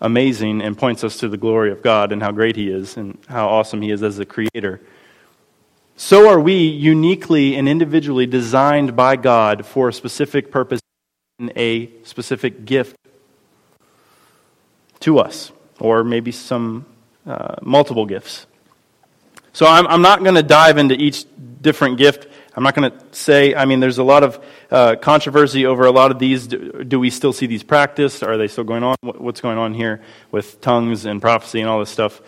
amazing 0.03 0.61
and 0.61 0.77
points 0.77 1.03
us 1.03 1.17
to 1.17 1.27
the 1.27 1.37
glory 1.37 1.71
of 1.71 1.81
God 1.81 2.11
and 2.11 2.21
how 2.21 2.31
great 2.31 2.55
He 2.55 2.69
is 2.69 2.97
and 2.97 3.17
how 3.27 3.47
awesome 3.47 3.81
He 3.81 3.89
is 3.89 4.03
as 4.03 4.19
a 4.19 4.25
creator. 4.25 4.79
So 5.95 6.29
are 6.29 6.39
we 6.39 6.55
uniquely 6.67 7.55
and 7.55 7.67
individually 7.67 8.27
designed 8.27 8.95
by 8.95 9.15
God 9.15 9.65
for 9.65 9.89
a 9.89 9.93
specific 9.93 10.51
purpose 10.51 10.81
and 11.39 11.51
a 11.55 11.89
specific 12.03 12.65
gift 12.65 12.95
to 14.99 15.19
us, 15.19 15.51
or 15.79 16.03
maybe 16.03 16.31
some 16.31 16.85
uh, 17.25 17.55
multiple 17.61 18.05
gifts. 18.05 18.45
So 19.51 19.65
I'm, 19.65 19.85
I'm 19.87 20.01
not 20.01 20.23
going 20.23 20.35
to 20.35 20.43
dive 20.43 20.77
into 20.77 20.95
each 20.95 21.25
different 21.61 21.97
gift. 21.97 22.27
I'm 22.55 22.63
not 22.63 22.75
going 22.75 22.91
to 22.91 22.97
say, 23.11 23.55
I 23.55 23.65
mean, 23.65 23.79
there's 23.79 23.97
a 23.97 24.03
lot 24.03 24.23
of 24.23 24.43
uh, 24.69 24.95
controversy 24.95 25.65
over 25.65 25.85
a 25.85 25.91
lot 25.91 26.11
of 26.11 26.19
these. 26.19 26.47
Do, 26.47 26.83
do, 26.83 26.99
we 26.99 27.09
still 27.09 27.33
see 27.33 27.47
these 27.47 27.63
practiced? 27.63 28.21
Are 28.23 28.37
they 28.37 28.47
still 28.47 28.63
going 28.63 28.83
on? 28.83 28.95
What's 29.01 29.41
going 29.41 29.57
on 29.57 29.73
here 29.73 30.01
with 30.31 30.61
tongues 30.61 31.05
and 31.05 31.19
prophecy 31.19 31.61
and 31.61 31.69
all 31.69 31.79
this 31.79 31.89
stuff? 31.89 32.21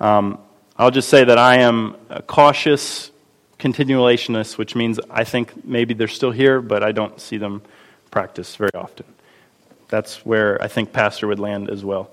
Um, 0.00 0.38
I'll 0.78 0.90
just 0.90 1.10
say 1.10 1.24
that 1.24 1.36
I 1.36 1.58
am 1.58 1.96
a 2.08 2.22
cautious 2.22 3.10
continuationist, 3.58 4.56
which 4.56 4.74
means 4.74 4.98
I 5.10 5.24
think 5.24 5.64
maybe 5.64 5.92
they're 5.92 6.08
still 6.08 6.32
here, 6.32 6.62
but 6.62 6.82
I 6.82 6.92
don't 6.92 7.20
see 7.20 7.36
them 7.36 7.62
practiced 8.10 8.56
very 8.56 8.74
often. 8.74 9.06
That's 9.88 10.24
where 10.24 10.60
I 10.62 10.68
think 10.68 10.92
Pastor 10.92 11.26
would 11.26 11.38
land 11.38 11.70
as 11.70 11.84
well. 11.84 12.10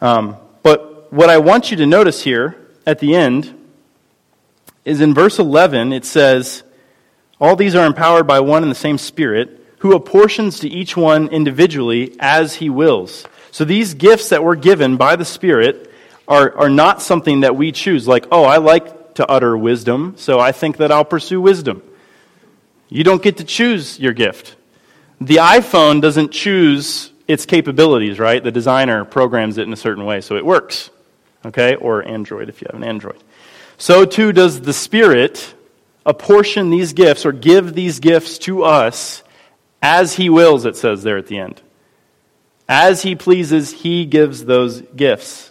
Um, 0.00 0.36
but 0.62 1.12
what 1.12 1.30
I 1.30 1.38
want 1.38 1.70
you 1.70 1.76
to 1.78 1.86
notice 1.86 2.22
here 2.22 2.56
at 2.86 2.98
the 2.98 3.14
end 3.14 3.56
is 4.84 5.00
in 5.00 5.14
verse 5.14 5.38
11, 5.38 5.92
it 5.92 6.04
says, 6.04 6.62
All 7.40 7.56
these 7.56 7.74
are 7.74 7.86
empowered 7.86 8.26
by 8.26 8.40
one 8.40 8.62
and 8.62 8.70
the 8.70 8.76
same 8.76 8.98
Spirit, 8.98 9.56
who 9.78 9.94
apportions 9.94 10.60
to 10.60 10.68
each 10.68 10.96
one 10.96 11.28
individually 11.28 12.14
as 12.20 12.56
he 12.56 12.68
wills. 12.68 13.26
So 13.50 13.64
these 13.64 13.94
gifts 13.94 14.28
that 14.28 14.44
we're 14.44 14.56
given 14.56 14.96
by 14.96 15.16
the 15.16 15.24
Spirit 15.24 15.90
are, 16.28 16.54
are 16.56 16.68
not 16.68 17.00
something 17.00 17.40
that 17.40 17.56
we 17.56 17.72
choose, 17.72 18.06
like, 18.06 18.26
oh, 18.30 18.44
I 18.44 18.58
like 18.58 19.14
to 19.14 19.26
utter 19.26 19.56
wisdom, 19.56 20.14
so 20.16 20.38
I 20.38 20.52
think 20.52 20.76
that 20.76 20.92
I'll 20.92 21.04
pursue 21.04 21.40
wisdom. 21.40 21.82
You 22.88 23.04
don't 23.04 23.22
get 23.22 23.38
to 23.38 23.44
choose 23.44 23.98
your 23.98 24.12
gift. 24.12 24.56
The 25.20 25.36
iPhone 25.36 26.00
doesn't 26.00 26.30
choose 26.30 27.10
its 27.26 27.46
capabilities, 27.46 28.18
right? 28.18 28.42
The 28.42 28.50
designer 28.50 29.04
programs 29.04 29.56
it 29.56 29.62
in 29.62 29.72
a 29.72 29.76
certain 29.76 30.04
way, 30.04 30.20
so 30.20 30.36
it 30.36 30.44
works. 30.44 30.90
Okay? 31.44 31.74
Or 31.76 32.06
Android 32.06 32.48
if 32.48 32.60
you 32.60 32.68
have 32.70 32.80
an 32.80 32.86
Android. 32.86 33.22
So 33.78 34.04
too 34.04 34.32
does 34.32 34.60
the 34.60 34.72
Spirit 34.72 35.54
apportion 36.04 36.70
these 36.70 36.92
gifts 36.92 37.26
or 37.26 37.32
give 37.32 37.74
these 37.74 38.00
gifts 38.00 38.38
to 38.38 38.64
us 38.64 39.22
as 39.82 40.14
He 40.14 40.28
wills, 40.28 40.64
it 40.64 40.76
says 40.76 41.02
there 41.02 41.16
at 41.16 41.26
the 41.26 41.38
end. 41.38 41.62
As 42.68 43.02
He 43.02 43.14
pleases, 43.14 43.70
He 43.70 44.04
gives 44.06 44.44
those 44.44 44.82
gifts. 44.82 45.50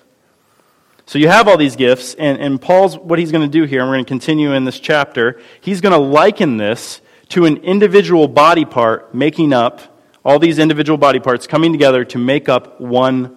So 1.10 1.18
you 1.18 1.28
have 1.28 1.48
all 1.48 1.58
these 1.58 1.76
gifts, 1.76 2.14
and, 2.14 2.40
and 2.40 2.62
Paul's 2.62 2.96
what 2.96 3.18
he's 3.18 3.32
going 3.32 3.50
to 3.50 3.52
do 3.52 3.64
here, 3.64 3.80
and 3.80 3.90
we're 3.90 3.96
going 3.96 4.06
to 4.06 4.10
continue 4.10 4.54
in 4.54 4.64
this 4.64 4.80
chapter. 4.80 5.42
He's 5.60 5.82
going 5.82 5.94
to 5.94 5.98
liken 5.98 6.58
this 6.58 7.02
to 7.30 7.46
an 7.46 7.58
individual 7.58 8.28
body 8.28 8.64
part 8.64 9.16
making 9.16 9.52
up 9.52 9.82
all 10.24 10.38
these 10.38 10.60
individual 10.60 11.00
body 11.00 11.20
parts 11.20 11.48
coming 11.48 11.72
together 11.72 12.06
to 12.06 12.20
make 12.20 12.48
up 12.48 12.80
one 12.80 13.36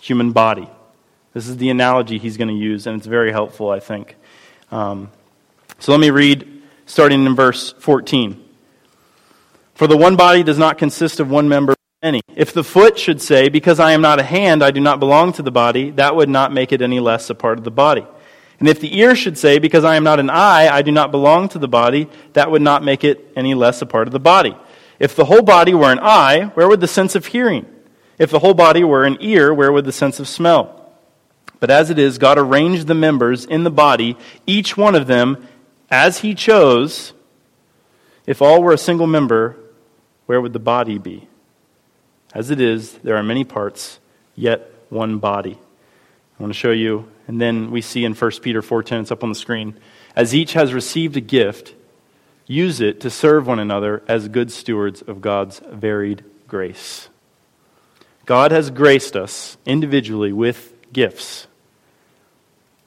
human 0.00 0.32
body. 0.32 0.68
This 1.32 1.46
is 1.46 1.58
the 1.58 1.70
analogy 1.70 2.18
he's 2.18 2.36
going 2.36 2.48
to 2.48 2.54
use, 2.54 2.88
and 2.88 2.98
it's 2.98 3.06
very 3.06 3.30
helpful, 3.30 3.70
I 3.70 3.78
think. 3.78 4.16
Um, 4.72 5.10
so 5.82 5.90
let 5.90 6.00
me 6.00 6.10
read, 6.10 6.62
starting 6.86 7.26
in 7.26 7.34
verse 7.34 7.72
14. 7.72 8.40
For 9.74 9.88
the 9.88 9.96
one 9.96 10.14
body 10.14 10.44
does 10.44 10.56
not 10.56 10.78
consist 10.78 11.18
of 11.18 11.28
one 11.28 11.48
member 11.48 11.74
any. 12.00 12.20
If 12.36 12.52
the 12.52 12.62
foot 12.62 12.96
should 12.96 13.20
say, 13.20 13.48
Because 13.48 13.80
I 13.80 13.90
am 13.90 14.00
not 14.00 14.20
a 14.20 14.22
hand, 14.22 14.62
I 14.62 14.70
do 14.70 14.80
not 14.80 15.00
belong 15.00 15.32
to 15.32 15.42
the 15.42 15.50
body, 15.50 15.90
that 15.90 16.14
would 16.14 16.28
not 16.28 16.52
make 16.52 16.70
it 16.70 16.82
any 16.82 17.00
less 17.00 17.28
a 17.30 17.34
part 17.34 17.58
of 17.58 17.64
the 17.64 17.72
body. 17.72 18.06
And 18.60 18.68
if 18.68 18.78
the 18.78 18.96
ear 18.96 19.16
should 19.16 19.36
say, 19.36 19.58
Because 19.58 19.82
I 19.82 19.96
am 19.96 20.04
not 20.04 20.20
an 20.20 20.30
eye, 20.30 20.68
I 20.72 20.82
do 20.82 20.92
not 20.92 21.10
belong 21.10 21.48
to 21.48 21.58
the 21.58 21.66
body, 21.66 22.08
that 22.34 22.48
would 22.48 22.62
not 22.62 22.84
make 22.84 23.02
it 23.02 23.32
any 23.34 23.54
less 23.54 23.82
a 23.82 23.86
part 23.86 24.06
of 24.06 24.12
the 24.12 24.20
body. 24.20 24.56
If 25.00 25.16
the 25.16 25.24
whole 25.24 25.42
body 25.42 25.74
were 25.74 25.90
an 25.90 25.98
eye, 26.00 26.52
where 26.54 26.68
would 26.68 26.80
the 26.80 26.86
sense 26.86 27.16
of 27.16 27.26
hearing? 27.26 27.66
If 28.20 28.30
the 28.30 28.38
whole 28.38 28.54
body 28.54 28.84
were 28.84 29.04
an 29.04 29.16
ear, 29.18 29.52
where 29.52 29.72
would 29.72 29.86
the 29.86 29.90
sense 29.90 30.20
of 30.20 30.28
smell? 30.28 30.78
But 31.62 31.70
as 31.70 31.90
it 31.90 31.98
is, 32.00 32.18
God 32.18 32.38
arranged 32.38 32.88
the 32.88 32.94
members 32.94 33.44
in 33.44 33.62
the 33.62 33.70
body, 33.70 34.16
each 34.48 34.76
one 34.76 34.96
of 34.96 35.06
them 35.06 35.46
as 35.92 36.20
He 36.20 36.34
chose. 36.34 37.12
If 38.26 38.40
all 38.40 38.62
were 38.62 38.72
a 38.72 38.78
single 38.78 39.06
member, 39.06 39.56
where 40.26 40.40
would 40.40 40.54
the 40.54 40.58
body 40.58 40.98
be? 40.98 41.28
As 42.34 42.50
it 42.50 42.60
is, 42.60 42.94
there 43.04 43.16
are 43.16 43.22
many 43.22 43.44
parts, 43.44 44.00
yet 44.34 44.72
one 44.88 45.18
body. 45.18 45.58
I 46.38 46.42
want 46.42 46.52
to 46.52 46.58
show 46.58 46.70
you, 46.70 47.08
and 47.28 47.40
then 47.40 47.70
we 47.70 47.82
see 47.82 48.04
in 48.04 48.14
1 48.14 48.30
Peter 48.40 48.62
4.10, 48.62 49.02
it's 49.02 49.10
up 49.10 49.22
on 49.22 49.28
the 49.28 49.34
screen. 49.34 49.76
As 50.16 50.34
each 50.34 50.54
has 50.54 50.72
received 50.72 51.16
a 51.16 51.20
gift, 51.20 51.74
use 52.46 52.80
it 52.80 53.00
to 53.02 53.10
serve 53.10 53.46
one 53.46 53.58
another 53.58 54.02
as 54.08 54.28
good 54.28 54.50
stewards 54.50 55.02
of 55.02 55.20
God's 55.20 55.60
varied 55.70 56.24
grace. 56.48 57.10
God 58.24 58.50
has 58.50 58.70
graced 58.70 59.14
us 59.14 59.58
individually 59.66 60.32
with 60.32 60.72
gifts, 60.92 61.46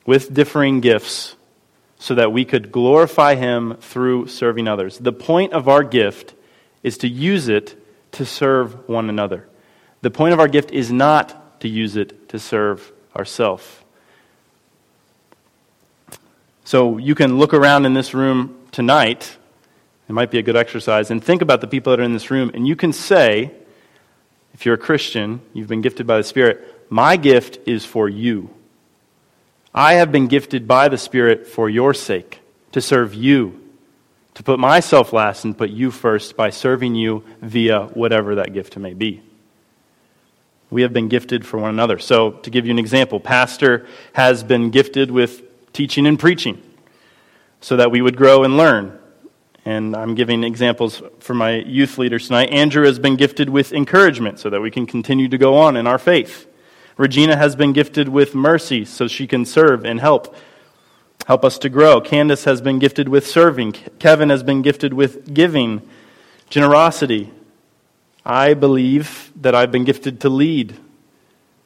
with 0.06 0.34
differing 0.34 0.80
gifts, 0.80 1.35
so 2.06 2.14
that 2.14 2.32
we 2.32 2.46
could 2.46 2.72
glorify 2.72 3.34
Him 3.34 3.78
through 3.82 4.28
serving 4.28 4.68
others. 4.68 5.00
The 5.00 5.12
point 5.12 5.54
of 5.54 5.68
our 5.68 5.84
gift 5.84 6.36
is 6.84 7.00
to 7.00 7.08
use 7.08 7.48
it 7.48 7.82
to 8.12 8.24
serve 8.28 8.88
one 8.88 9.10
another. 9.10 9.48
The 10.02 10.12
point 10.12 10.32
of 10.32 10.40
our 10.40 10.48
gift 10.48 10.70
is 10.70 10.92
not 10.92 11.60
to 11.62 11.68
use 11.68 11.96
it 11.96 12.30
to 12.30 12.38
serve 12.38 12.92
ourselves. 13.16 13.66
So 16.64 17.00
you 17.00 17.16
can 17.16 17.40
look 17.40 17.56
around 17.56 17.88
in 17.88 17.96
this 17.96 18.14
room 18.14 18.56
tonight. 18.72 19.36
It 20.08 20.14
might 20.14 20.30
be 20.30 20.38
a 20.38 20.44
good 20.44 20.56
exercise. 20.56 21.10
And 21.10 21.24
think 21.24 21.42
about 21.42 21.60
the 21.60 21.68
people 21.68 21.90
that 21.90 22.00
are 22.00 22.04
in 22.04 22.14
this 22.14 22.30
room. 22.30 22.52
And 22.54 22.68
you 22.68 22.76
can 22.76 22.94
say, 22.94 23.52
if 24.54 24.64
you're 24.64 24.76
a 24.76 24.78
Christian, 24.78 25.42
you've 25.54 25.70
been 25.70 25.82
gifted 25.82 26.06
by 26.06 26.18
the 26.18 26.24
Spirit, 26.24 26.86
my 26.88 27.18
gift 27.18 27.68
is 27.68 27.84
for 27.84 28.08
you. 28.08 28.52
I 29.78 29.96
have 29.96 30.10
been 30.10 30.28
gifted 30.28 30.70
by 30.70 30.88
the 30.88 30.98
Spirit 30.98 31.46
for 31.48 31.70
your 31.70 31.94
sake, 31.94 32.40
to 32.72 32.80
serve 32.80 33.14
you 33.14 33.62
to 34.36 34.44
put 34.44 34.58
myself 34.58 35.12
last 35.12 35.44
and 35.44 35.58
put 35.58 35.70
you 35.70 35.92
first 35.92 36.38
by 36.38 36.50
serving 36.50 36.96
you 36.96 37.24
via 37.42 37.88
whatever 37.88 38.36
that 38.36 38.54
gift 38.54 38.78
may 38.78 38.94
be. 38.94 39.22
We 40.70 40.82
have 40.84 40.94
been 40.94 41.10
gifted 41.10 41.46
for 41.46 41.58
one 41.58 41.72
another. 41.72 42.00
So, 42.00 42.32
to 42.32 42.50
give 42.50 42.66
you 42.66 42.72
an 42.72 42.80
example, 42.80 43.20
Pastor 43.20 43.86
has 44.14 44.44
been 44.44 44.72
gifted 44.72 45.12
with 45.12 45.42
teaching 45.74 46.08
and 46.08 46.18
preaching 46.18 46.62
so 47.60 47.76
that 47.76 47.92
we 47.92 48.02
would 48.02 48.16
grow 48.16 48.44
and 48.44 48.56
learn. 48.56 48.98
And 49.66 49.96
I'm 49.96 50.16
giving 50.16 50.44
examples 50.44 51.02
for 51.20 51.34
my 51.34 51.56
youth 51.56 51.98
leaders 51.98 52.28
tonight. 52.28 52.50
Andrew 52.50 52.86
has 52.86 53.00
been 53.00 53.18
gifted 53.18 53.50
with 53.50 53.74
encouragement 53.74 54.40
so 54.40 54.50
that 54.50 54.62
we 54.62 54.72
can 54.72 54.86
continue 54.86 55.28
to 55.28 55.38
go 55.38 55.58
on 55.58 55.76
in 55.76 55.86
our 55.86 55.98
faith. 55.98 56.48
Regina 56.98 57.36
has 57.36 57.56
been 57.56 57.74
gifted 57.74 58.08
with 58.10 58.34
mercy 58.34 58.86
so 58.86 59.08
she 59.08 59.28
can 59.28 59.46
serve 59.46 59.86
and 59.86 60.00
help 60.00 60.36
help 61.26 61.44
us 61.44 61.58
to 61.58 61.70
grow. 61.70 62.00
Candace 62.00 62.44
has 62.44 62.62
been 62.62 62.78
gifted 62.80 63.10
with 63.10 63.26
serving. 63.26 63.72
Kevin 64.00 64.30
has 64.30 64.44
been 64.44 64.62
gifted 64.62 64.94
with 64.94 65.34
giving, 65.34 65.82
generosity. 66.50 67.32
I 68.24 68.54
believe 68.54 69.32
that 69.42 69.56
I've 69.56 69.72
been 69.72 69.86
gifted 69.86 70.22
to 70.22 70.30
lead. 70.30 70.76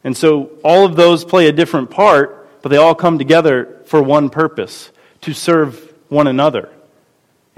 And 0.03 0.15
so 0.15 0.51
all 0.63 0.85
of 0.85 0.95
those 0.95 1.25
play 1.25 1.47
a 1.47 1.51
different 1.51 1.89
part, 1.89 2.61
but 2.61 2.69
they 2.69 2.77
all 2.77 2.95
come 2.95 3.17
together 3.17 3.81
for 3.85 4.01
one 4.01 4.29
purpose 4.29 4.91
to 5.21 5.33
serve 5.33 5.93
one 6.07 6.27
another. 6.27 6.69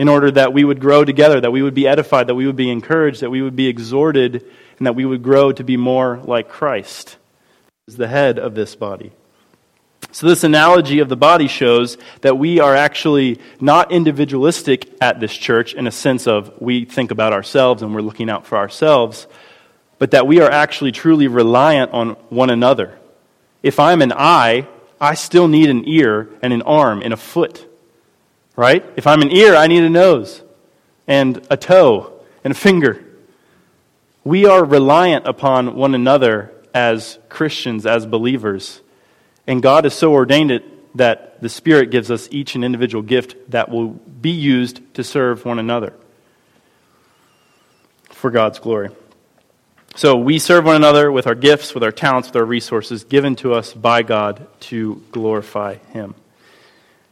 in 0.01 0.09
order 0.09 0.31
that 0.31 0.51
we 0.51 0.63
would 0.63 0.79
grow 0.79 1.05
together, 1.05 1.39
that 1.39 1.51
we 1.51 1.61
would 1.61 1.75
be 1.75 1.87
edified, 1.87 2.25
that 2.25 2.33
we 2.33 2.47
would 2.47 2.55
be 2.55 2.71
encouraged, 2.71 3.21
that 3.21 3.29
we 3.29 3.39
would 3.39 3.55
be 3.55 3.67
exhorted, 3.67 4.43
and 4.79 4.87
that 4.87 4.95
we 4.95 5.05
would 5.05 5.21
grow 5.21 5.51
to 5.51 5.63
be 5.63 5.77
more 5.77 6.19
like 6.23 6.49
Christ, 6.49 7.17
as 7.87 7.97
the 7.97 8.07
head 8.07 8.37
of 8.37 8.53
this 8.53 8.75
body. 8.75 9.11
So, 10.11 10.27
this 10.27 10.43
analogy 10.43 10.99
of 10.99 11.09
the 11.09 11.15
body 11.15 11.47
shows 11.47 11.97
that 12.21 12.37
we 12.37 12.59
are 12.59 12.75
actually 12.75 13.39
not 13.59 13.91
individualistic 13.91 14.95
at 15.01 15.19
this 15.19 15.33
church 15.33 15.73
in 15.73 15.87
a 15.87 15.91
sense 15.91 16.27
of 16.27 16.53
we 16.61 16.85
think 16.85 17.09
about 17.09 17.33
ourselves 17.33 17.81
and 17.81 17.95
we're 17.95 18.01
looking 18.01 18.29
out 18.29 18.45
for 18.45 18.57
ourselves, 18.59 19.25
but 19.97 20.11
that 20.11 20.27
we 20.27 20.41
are 20.41 20.51
actually 20.51 20.91
truly 20.91 21.27
reliant 21.27 21.91
on 21.91 22.11
one 22.29 22.51
another. 22.51 22.99
If 23.63 23.79
I'm 23.79 24.03
an 24.03 24.13
eye, 24.13 24.67
I 24.99 25.15
still 25.15 25.47
need 25.47 25.71
an 25.71 25.87
ear 25.87 26.29
and 26.43 26.53
an 26.53 26.61
arm 26.61 27.01
and 27.01 27.13
a 27.13 27.17
foot. 27.17 27.67
Right? 28.55 28.85
If 28.95 29.07
I'm 29.07 29.23
an 29.23 29.31
ear, 29.31 29.55
I 29.55 29.65
need 29.65 29.83
a 29.83 29.89
nose 29.89 30.43
and 31.07 31.43
a 31.49 31.57
toe 31.57 32.21
and 32.43 32.51
a 32.51 32.55
finger. 32.55 33.03
We 34.23 34.45
are 34.45 34.63
reliant 34.63 35.25
upon 35.25 35.75
one 35.75 35.95
another 35.95 36.53
as 36.73 37.19
Christians, 37.29 37.85
as 37.85 38.05
believers. 38.05 38.81
And 39.47 39.61
God 39.61 39.83
has 39.85 39.93
so 39.93 40.13
ordained 40.13 40.51
it 40.51 40.65
that 40.97 41.41
the 41.41 41.49
Spirit 41.49 41.91
gives 41.91 42.11
us 42.11 42.27
each 42.31 42.55
an 42.55 42.63
individual 42.63 43.01
gift 43.01 43.35
that 43.51 43.69
will 43.69 43.89
be 43.89 44.31
used 44.31 44.81
to 44.95 45.03
serve 45.03 45.45
one 45.45 45.59
another 45.59 45.93
for 48.09 48.29
God's 48.29 48.59
glory. 48.59 48.89
So 49.95 50.15
we 50.15 50.39
serve 50.39 50.65
one 50.65 50.75
another 50.75 51.11
with 51.11 51.27
our 51.27 51.35
gifts, 51.35 51.73
with 51.73 51.83
our 51.83 51.91
talents, 51.91 52.29
with 52.29 52.37
our 52.37 52.45
resources 52.45 53.03
given 53.03 53.35
to 53.37 53.53
us 53.53 53.73
by 53.73 54.03
God 54.03 54.47
to 54.61 55.03
glorify 55.11 55.75
Him. 55.75 56.15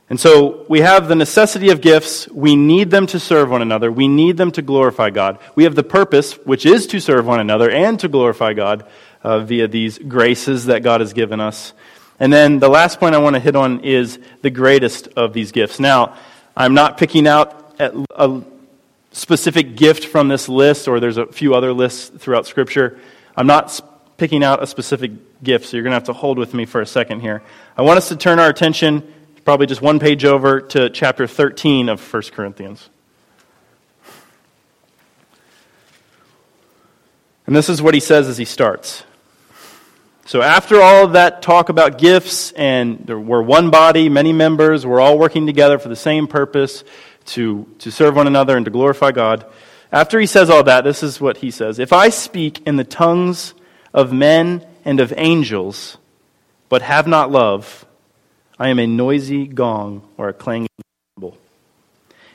And 0.10 0.20
so 0.20 0.66
we 0.68 0.80
have 0.80 1.08
the 1.08 1.16
necessity 1.16 1.70
of 1.70 1.82
gifts. 1.82 2.28
We 2.30 2.56
need 2.56 2.89
them 2.89 3.06
to 3.08 3.20
serve 3.20 3.51
one 3.51 3.62
another. 3.62 3.92
We 3.92 4.08
need 4.08 4.38
them 4.38 4.51
to 4.54 4.62
glorify 4.62 5.12
God. 5.12 5.38
We 5.56 5.66
have 5.66 5.75
the 5.75 5.84
purpose, 5.84 6.34
which 6.46 6.66
is 6.66 6.88
to 6.88 7.00
serve 7.00 7.28
one 7.28 7.39
another 7.39 7.70
and 7.70 8.00
to 8.00 8.08
glorify 8.08 8.54
God 8.54 8.88
uh, 9.24 9.40
via 9.40 9.68
these 9.68 9.98
graces 9.98 10.66
that 10.66 10.84
God 10.84 11.02
has 11.02 11.14
given 11.14 11.40
us. 11.40 11.74
And 12.20 12.32
then 12.32 12.60
the 12.60 12.70
last 12.70 13.00
point 13.00 13.16
I 13.16 13.18
want 13.20 13.36
to 13.36 13.40
hit 13.40 13.56
on 13.56 13.82
is 13.82 14.20
the 14.42 14.50
greatest 14.50 15.08
of 15.16 15.34
these 15.34 15.52
gifts. 15.52 15.80
Now, 15.80 16.18
I'm 16.56 16.74
not 16.74 16.98
picking 16.98 17.28
out 17.28 17.76
a 17.80 18.42
specific 19.12 19.76
gift 19.76 20.06
from 20.06 20.28
this 20.28 20.50
list, 20.50 20.88
or 20.88 21.00
there's 21.00 21.18
a 21.18 21.28
few 21.28 21.56
other 21.56 21.72
lists 21.72 22.10
throughout 22.10 22.46
Scripture. 22.46 23.00
I'm 23.36 23.48
not 23.48 23.80
picking 24.18 24.44
out 24.44 24.62
a 24.62 24.68
specific 24.68 25.12
gift, 25.42 25.68
so 25.68 25.78
you're 25.78 25.84
going 25.84 25.92
to 25.92 25.96
have 25.96 26.04
to 26.06 26.14
hold 26.14 26.38
with 26.38 26.54
me 26.54 26.66
for 26.66 26.82
a 26.82 26.86
second 26.86 27.22
here. 27.22 27.42
I 27.78 27.84
want 27.84 27.98
us 27.98 28.10
to 28.10 28.18
turn 28.18 28.40
our 28.40 28.50
attention 28.50 29.14
probably 29.50 29.66
just 29.66 29.82
one 29.82 29.98
page 29.98 30.26
over 30.26 30.62
to 30.62 30.92
chapter 30.92 31.26
13 31.26 31.90
of 31.90 32.14
1 32.14 32.22
Corinthians. 32.34 32.88
And 37.48 37.56
this 37.56 37.68
is 37.68 37.82
what 37.82 37.96
he 37.96 38.00
says 38.00 38.28
as 38.28 38.38
he 38.38 38.46
starts. 38.46 39.04
So, 40.29 40.43
after 40.43 40.79
all 40.79 41.05
of 41.05 41.13
that 41.13 41.41
talk 41.41 41.69
about 41.69 41.98
gifts, 41.98 42.51
and 42.51 43.03
we're 43.09 43.41
one 43.41 43.71
body, 43.71 44.09
many 44.09 44.31
members, 44.31 44.86
we're 44.86 45.00
all 45.00 45.17
working 45.17 45.48
together 45.48 45.79
for 45.79 45.89
the 45.89 45.95
same 45.95 46.27
purpose 46.27 46.83
to, 47.33 47.67
to 47.79 47.89
serve 47.89 48.15
one 48.15 48.27
another 48.27 48.55
and 48.55 48.63
to 48.65 48.69
glorify 48.69 49.12
God. 49.12 49.43
After 49.91 50.19
he 50.19 50.27
says 50.27 50.51
all 50.51 50.62
that, 50.65 50.83
this 50.83 51.01
is 51.01 51.19
what 51.19 51.38
he 51.38 51.50
says 51.50 51.79
If 51.79 51.91
I 51.91 52.09
speak 52.09 52.62
in 52.67 52.75
the 52.75 52.83
tongues 52.83 53.55
of 53.91 54.13
men 54.13 54.63
and 54.86 55.00
of 55.00 55.12
angels, 55.17 55.98
but 56.69 56.83
have 56.83 57.07
not 57.07 57.31
love, 57.31 57.88
I 58.59 58.69
am 58.69 58.77
a 58.77 58.86
noisy 58.86 59.48
gong 59.48 60.07
or 60.15 60.29
a 60.29 60.33
clanging. 60.33 60.69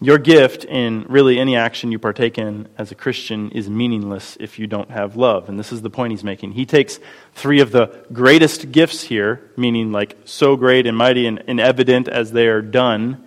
Your 0.00 0.18
gift 0.18 0.64
in 0.64 1.06
really 1.08 1.38
any 1.38 1.56
action 1.56 1.90
you 1.90 1.98
partake 1.98 2.36
in 2.36 2.68
as 2.76 2.92
a 2.92 2.94
Christian 2.94 3.50
is 3.52 3.70
meaningless 3.70 4.36
if 4.38 4.58
you 4.58 4.66
don't 4.66 4.90
have 4.90 5.16
love. 5.16 5.48
And 5.48 5.58
this 5.58 5.72
is 5.72 5.80
the 5.80 5.88
point 5.88 6.10
he's 6.10 6.24
making. 6.24 6.52
He 6.52 6.66
takes 6.66 6.98
three 7.34 7.60
of 7.60 7.72
the 7.72 8.04
greatest 8.12 8.72
gifts 8.72 9.04
here, 9.04 9.50
meaning 9.56 9.92
like 9.92 10.16
so 10.26 10.54
great 10.54 10.86
and 10.86 10.96
mighty 10.96 11.26
and, 11.26 11.42
and 11.46 11.58
evident 11.58 12.08
as 12.08 12.32
they 12.32 12.46
are 12.46 12.60
done. 12.60 13.24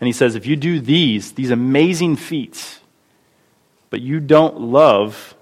And 0.00 0.06
he 0.08 0.12
says, 0.12 0.34
if 0.34 0.46
you 0.46 0.56
do 0.56 0.80
these, 0.80 1.32
these 1.32 1.52
amazing 1.52 2.16
feats, 2.16 2.80
but 3.88 4.00
you 4.00 4.18
don't 4.18 4.60
love, 4.60 5.36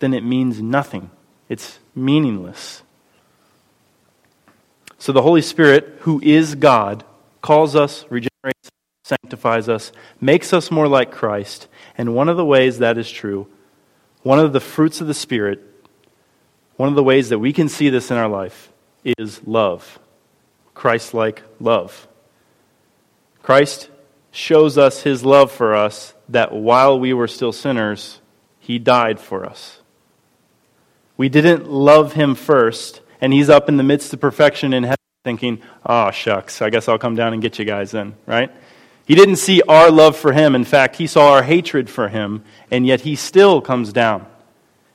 then 0.00 0.12
it 0.12 0.22
means 0.22 0.60
nothing. 0.60 1.10
It's 1.48 1.78
meaningless. 1.94 2.82
So 4.98 5.12
the 5.12 5.22
Holy 5.22 5.40
Spirit, 5.40 5.96
who 6.00 6.20
is 6.22 6.54
God, 6.54 7.02
calls 7.40 7.74
us, 7.74 8.04
regenerates 8.10 8.70
sanctifies 9.04 9.68
us, 9.68 9.92
makes 10.18 10.52
us 10.52 10.70
more 10.70 10.88
like 10.88 11.12
Christ. 11.12 11.68
And 11.96 12.14
one 12.14 12.28
of 12.28 12.36
the 12.36 12.44
ways 12.44 12.78
that 12.78 12.98
is 12.98 13.10
true, 13.10 13.46
one 14.22 14.38
of 14.40 14.52
the 14.52 14.60
fruits 14.60 15.00
of 15.00 15.06
the 15.06 15.14
Spirit, 15.14 15.60
one 16.76 16.88
of 16.88 16.94
the 16.94 17.04
ways 17.04 17.28
that 17.28 17.38
we 17.38 17.52
can 17.52 17.68
see 17.68 17.90
this 17.90 18.10
in 18.10 18.16
our 18.16 18.28
life 18.28 18.72
is 19.04 19.46
love. 19.46 19.98
Christ 20.72 21.12
like 21.14 21.42
love. 21.60 22.08
Christ 23.42 23.90
shows 24.32 24.78
us 24.78 25.02
his 25.02 25.22
love 25.22 25.52
for 25.52 25.74
us 25.74 26.14
that 26.30 26.52
while 26.52 26.98
we 26.98 27.12
were 27.12 27.28
still 27.28 27.52
sinners, 27.52 28.20
he 28.58 28.78
died 28.78 29.20
for 29.20 29.44
us. 29.44 29.80
We 31.18 31.28
didn't 31.28 31.70
love 31.70 32.14
him 32.14 32.34
first, 32.34 33.02
and 33.20 33.32
he's 33.34 33.50
up 33.50 33.68
in 33.68 33.76
the 33.76 33.82
midst 33.82 34.14
of 34.14 34.20
perfection 34.20 34.72
in 34.72 34.82
heaven 34.82 34.96
thinking, 35.24 35.60
oh, 35.84 36.10
shucks, 36.10 36.62
I 36.62 36.70
guess 36.70 36.88
I'll 36.88 36.98
come 36.98 37.14
down 37.14 37.34
and 37.34 37.42
get 37.42 37.58
you 37.58 37.64
guys 37.64 37.90
then, 37.90 38.14
right? 38.26 38.50
He 39.06 39.14
didn't 39.14 39.36
see 39.36 39.60
our 39.62 39.90
love 39.90 40.16
for 40.16 40.32
him. 40.32 40.54
In 40.54 40.64
fact, 40.64 40.96
he 40.96 41.06
saw 41.06 41.32
our 41.32 41.42
hatred 41.42 41.90
for 41.90 42.08
him, 42.08 42.42
and 42.70 42.86
yet 42.86 43.02
he 43.02 43.16
still 43.16 43.60
comes 43.60 43.92
down. 43.92 44.26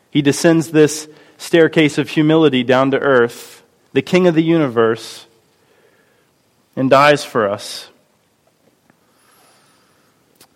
He 0.10 0.22
descends 0.22 0.72
this 0.72 1.08
staircase 1.38 1.98
of 1.98 2.10
humility 2.10 2.64
down 2.64 2.92
to 2.92 3.00
earth, 3.00 3.64
the 3.94 4.02
king 4.02 4.28
of 4.28 4.36
the 4.36 4.44
universe, 4.44 5.28
and 6.76 6.90
dies 6.90 7.24
for 7.24 7.48
us. 7.48 7.90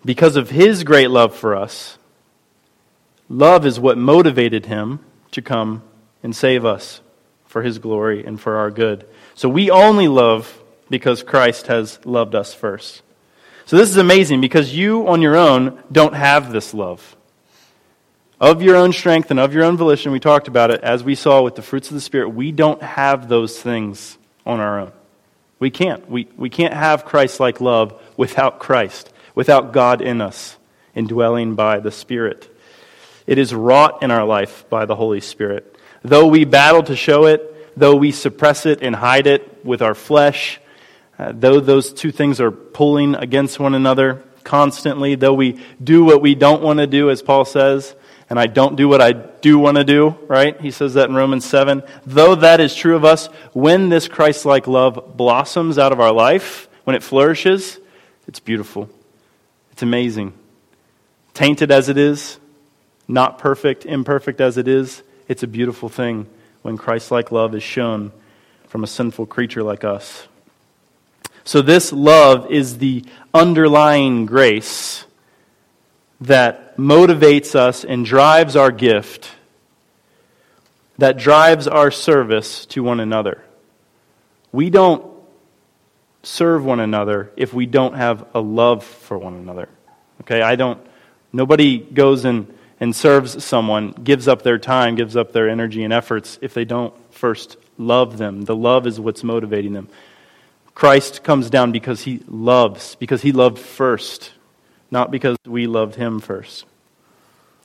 Because 0.04 0.36
of 0.36 0.50
his 0.50 0.84
great 0.84 1.10
love 1.10 1.34
for 1.34 1.54
us, 1.54 1.96
love 3.28 3.64
is 3.64 3.80
what 3.80 3.96
motivated 3.96 4.66
him 4.66 5.00
to 5.30 5.40
come 5.40 5.82
and 6.22 6.34
save 6.34 6.64
us 6.64 7.00
for 7.46 7.62
his 7.62 7.78
glory 7.78 8.24
and 8.24 8.40
for 8.40 8.56
our 8.56 8.70
good. 8.70 9.06
So 9.34 9.48
we 9.48 9.70
only 9.70 10.08
love 10.08 10.60
because 10.90 11.22
Christ 11.22 11.68
has 11.68 12.04
loved 12.04 12.34
us 12.34 12.52
first. 12.52 13.02
So 13.66 13.76
this 13.78 13.88
is 13.88 13.96
amazing 13.96 14.40
because 14.40 14.74
you 14.74 15.08
on 15.08 15.22
your 15.22 15.36
own 15.36 15.82
don't 15.90 16.14
have 16.14 16.52
this 16.52 16.74
love. 16.74 17.16
Of 18.40 18.62
your 18.62 18.76
own 18.76 18.92
strength 18.92 19.30
and 19.30 19.40
of 19.40 19.54
your 19.54 19.64
own 19.64 19.76
volition, 19.76 20.12
we 20.12 20.20
talked 20.20 20.48
about 20.48 20.70
it, 20.70 20.82
as 20.82 21.02
we 21.02 21.14
saw 21.14 21.40
with 21.40 21.54
the 21.54 21.62
fruits 21.62 21.88
of 21.88 21.94
the 21.94 22.00
Spirit, 22.00 22.28
we 22.30 22.52
don't 22.52 22.82
have 22.82 23.28
those 23.28 23.58
things 23.58 24.18
on 24.44 24.60
our 24.60 24.80
own. 24.80 24.92
We 25.58 25.70
can't. 25.70 26.10
We, 26.10 26.28
we 26.36 26.50
can't 26.50 26.74
have 26.74 27.06
Christ 27.06 27.40
like 27.40 27.60
love 27.60 27.98
without 28.18 28.58
Christ, 28.58 29.10
without 29.34 29.72
God 29.72 30.02
in 30.02 30.20
us, 30.20 30.58
indwelling 30.94 31.54
by 31.54 31.80
the 31.80 31.92
Spirit. 31.92 32.54
It 33.26 33.38
is 33.38 33.54
wrought 33.54 34.02
in 34.02 34.10
our 34.10 34.26
life 34.26 34.68
by 34.68 34.84
the 34.84 34.96
Holy 34.96 35.20
Spirit. 35.20 35.78
Though 36.02 36.26
we 36.26 36.44
battle 36.44 36.82
to 36.82 36.96
show 36.96 37.24
it, 37.24 37.78
though 37.78 37.96
we 37.96 38.12
suppress 38.12 38.66
it 38.66 38.82
and 38.82 38.94
hide 38.94 39.26
it 39.26 39.64
with 39.64 39.80
our 39.80 39.94
flesh, 39.94 40.60
uh, 41.18 41.32
though 41.34 41.60
those 41.60 41.92
two 41.92 42.10
things 42.10 42.40
are 42.40 42.50
pulling 42.50 43.14
against 43.14 43.60
one 43.60 43.74
another 43.74 44.22
constantly, 44.42 45.14
though 45.14 45.34
we 45.34 45.60
do 45.82 46.04
what 46.04 46.20
we 46.20 46.34
don't 46.34 46.62
want 46.62 46.78
to 46.78 46.86
do, 46.86 47.10
as 47.10 47.22
Paul 47.22 47.44
says, 47.44 47.94
and 48.30 48.38
I 48.38 48.46
don't 48.46 48.76
do 48.76 48.88
what 48.88 49.00
I 49.00 49.12
do 49.12 49.58
want 49.58 49.76
to 49.76 49.84
do, 49.84 50.16
right? 50.28 50.58
He 50.60 50.70
says 50.70 50.94
that 50.94 51.08
in 51.08 51.14
Romans 51.14 51.44
7. 51.44 51.82
Though 52.06 52.34
that 52.36 52.60
is 52.60 52.74
true 52.74 52.96
of 52.96 53.04
us, 53.04 53.26
when 53.52 53.88
this 53.88 54.08
Christ 54.08 54.44
like 54.44 54.66
love 54.66 55.16
blossoms 55.16 55.78
out 55.78 55.92
of 55.92 56.00
our 56.00 56.12
life, 56.12 56.68
when 56.84 56.96
it 56.96 57.02
flourishes, 57.02 57.78
it's 58.26 58.40
beautiful. 58.40 58.88
It's 59.72 59.82
amazing. 59.82 60.32
Tainted 61.34 61.70
as 61.70 61.88
it 61.88 61.98
is, 61.98 62.38
not 63.06 63.38
perfect, 63.38 63.84
imperfect 63.86 64.40
as 64.40 64.56
it 64.56 64.68
is, 64.68 65.02
it's 65.28 65.42
a 65.42 65.48
beautiful 65.48 65.88
thing 65.88 66.26
when 66.62 66.76
Christ 66.76 67.10
like 67.10 67.32
love 67.32 67.54
is 67.54 67.62
shown 67.62 68.12
from 68.68 68.84
a 68.84 68.86
sinful 68.86 69.26
creature 69.26 69.62
like 69.62 69.84
us. 69.84 70.26
So, 71.44 71.62
this 71.62 71.92
love 71.92 72.50
is 72.50 72.78
the 72.78 73.04
underlying 73.32 74.26
grace 74.26 75.04
that 76.20 76.76
motivates 76.76 77.54
us 77.54 77.84
and 77.84 78.04
drives 78.04 78.56
our 78.56 78.70
gift 78.70 79.30
that 80.98 81.16
drives 81.16 81.66
our 81.66 81.90
service 81.90 82.66
to 82.66 82.82
one 82.82 83.00
another. 83.00 83.42
We 84.52 84.70
don't 84.70 85.04
serve 86.22 86.64
one 86.64 86.80
another 86.80 87.32
if 87.36 87.52
we 87.52 87.66
don't 87.66 87.94
have 87.94 88.26
a 88.34 88.40
love 88.40 88.84
for 88.84 89.18
one 89.18 89.34
another. 89.34 89.68
Okay, 90.22 90.40
I 90.40 90.56
don't, 90.56 90.80
nobody 91.32 91.78
goes 91.78 92.24
and, 92.24 92.56
and 92.78 92.94
serves 92.94 93.42
someone, 93.44 93.90
gives 93.90 94.28
up 94.28 94.42
their 94.42 94.58
time, 94.58 94.94
gives 94.94 95.16
up 95.16 95.32
their 95.32 95.48
energy 95.48 95.82
and 95.82 95.92
efforts 95.92 96.38
if 96.40 96.54
they 96.54 96.64
don't 96.64 96.94
first 97.12 97.56
love 97.76 98.16
them. 98.16 98.42
The 98.42 98.56
love 98.56 98.86
is 98.86 99.00
what's 99.00 99.24
motivating 99.24 99.72
them. 99.72 99.88
Christ 100.74 101.22
comes 101.22 101.50
down 101.50 101.72
because 101.72 102.02
he 102.02 102.20
loves, 102.26 102.96
because 102.96 103.22
he 103.22 103.32
loved 103.32 103.58
first, 103.58 104.32
not 104.90 105.10
because 105.10 105.36
we 105.46 105.66
loved 105.66 105.94
him 105.94 106.20
first. 106.20 106.66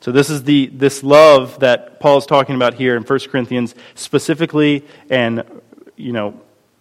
So 0.02 0.12
this 0.14 0.30
is 0.30 0.44
the 0.44 0.68
this 0.68 1.04
love 1.04 1.60
that 1.60 2.00
Paul 2.00 2.18
is 2.20 2.26
talking 2.26 2.56
about 2.56 2.76
here 2.76 2.96
in 2.96 3.04
1 3.04 3.20
Corinthians 3.30 3.76
specifically 3.96 4.86
and 5.10 5.44
you 5.98 6.14
know 6.14 6.40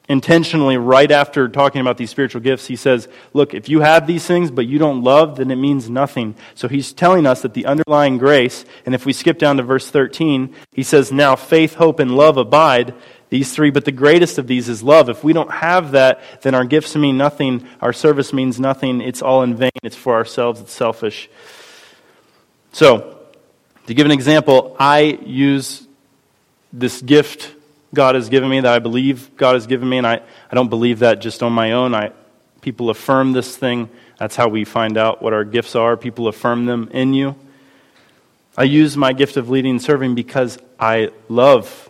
intentionally 0.08 0.76
right 0.78 1.10
after 1.10 1.48
talking 1.48 1.80
about 1.80 1.98
these 1.98 2.10
spiritual 2.10 2.40
gifts 2.40 2.66
he 2.66 2.76
says, 2.76 3.08
look, 3.34 3.52
if 3.54 3.68
you 3.68 3.80
have 3.80 4.06
these 4.06 4.24
things 4.24 4.52
but 4.52 4.66
you 4.66 4.78
don't 4.78 5.02
love 5.02 5.36
then 5.36 5.50
it 5.50 5.56
means 5.56 5.90
nothing. 5.90 6.36
So 6.54 6.68
he's 6.68 6.92
telling 6.92 7.26
us 7.26 7.42
that 7.42 7.54
the 7.54 7.66
underlying 7.66 8.18
grace 8.18 8.64
and 8.86 8.94
if 8.94 9.04
we 9.04 9.12
skip 9.12 9.38
down 9.38 9.56
to 9.56 9.64
verse 9.64 9.90
13, 9.90 10.54
he 10.72 10.84
says, 10.84 11.10
"Now 11.10 11.34
faith, 11.34 11.74
hope 11.74 11.98
and 11.98 12.16
love 12.16 12.36
abide." 12.36 12.94
These 13.30 13.52
three, 13.52 13.70
but 13.70 13.84
the 13.84 13.92
greatest 13.92 14.38
of 14.38 14.46
these 14.46 14.68
is 14.68 14.82
love. 14.82 15.08
If 15.08 15.22
we 15.22 15.32
don't 15.32 15.50
have 15.50 15.92
that, 15.92 16.20
then 16.42 16.54
our 16.54 16.64
gifts 16.64 16.96
mean 16.96 17.18
nothing, 17.18 17.66
our 17.80 17.92
service 17.92 18.32
means 18.32 18.58
nothing, 18.58 19.00
it's 19.00 19.20
all 19.20 19.42
in 19.42 19.54
vain, 19.54 19.70
it's 19.82 19.96
for 19.96 20.14
ourselves, 20.14 20.60
it's 20.60 20.72
selfish. 20.72 21.28
So, 22.72 23.18
to 23.86 23.94
give 23.94 24.06
an 24.06 24.12
example, 24.12 24.76
I 24.78 25.18
use 25.24 25.86
this 26.72 27.02
gift 27.02 27.54
God 27.94 28.14
has 28.14 28.28
given 28.28 28.48
me 28.48 28.60
that 28.60 28.72
I 28.72 28.78
believe 28.78 29.36
God 29.36 29.54
has 29.54 29.66
given 29.66 29.88
me, 29.88 29.98
and 29.98 30.06
I, 30.06 30.20
I 30.50 30.54
don't 30.54 30.68
believe 30.68 30.98
that 31.00 31.20
just 31.20 31.42
on 31.42 31.52
my 31.52 31.72
own. 31.72 31.94
I, 31.94 32.12
people 32.60 32.90
affirm 32.90 33.32
this 33.32 33.56
thing. 33.56 33.88
That's 34.18 34.36
how 34.36 34.48
we 34.48 34.64
find 34.64 34.98
out 34.98 35.22
what 35.22 35.32
our 35.32 35.44
gifts 35.44 35.74
are. 35.74 35.96
People 35.96 36.28
affirm 36.28 36.66
them 36.66 36.90
in 36.92 37.14
you. 37.14 37.36
I 38.56 38.64
use 38.64 38.96
my 38.96 39.12
gift 39.12 39.36
of 39.36 39.48
leading 39.48 39.72
and 39.72 39.82
serving 39.82 40.14
because 40.14 40.58
I 40.78 41.12
love, 41.28 41.87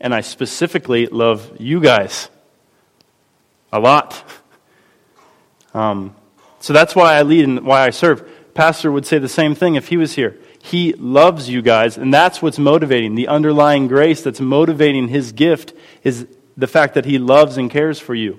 and 0.00 0.14
I 0.14 0.22
specifically 0.22 1.06
love 1.06 1.60
you 1.60 1.80
guys 1.80 2.28
a 3.72 3.78
lot. 3.78 4.24
Um, 5.74 6.14
so 6.60 6.72
that's 6.72 6.96
why 6.96 7.14
I 7.14 7.22
lead 7.22 7.44
and 7.44 7.60
why 7.64 7.86
I 7.86 7.90
serve. 7.90 8.28
Pastor 8.54 8.90
would 8.90 9.06
say 9.06 9.18
the 9.18 9.28
same 9.28 9.54
thing 9.54 9.74
if 9.76 9.88
he 9.88 9.96
was 9.96 10.14
here. 10.14 10.38
He 10.62 10.92
loves 10.94 11.48
you 11.48 11.62
guys, 11.62 11.96
and 11.96 12.12
that's 12.12 12.42
what's 12.42 12.58
motivating. 12.58 13.14
The 13.14 13.28
underlying 13.28 13.88
grace 13.88 14.22
that's 14.22 14.40
motivating 14.40 15.08
his 15.08 15.32
gift 15.32 15.72
is 16.04 16.26
the 16.56 16.66
fact 16.66 16.94
that 16.94 17.04
he 17.06 17.18
loves 17.18 17.56
and 17.56 17.70
cares 17.70 17.98
for 17.98 18.14
you. 18.14 18.38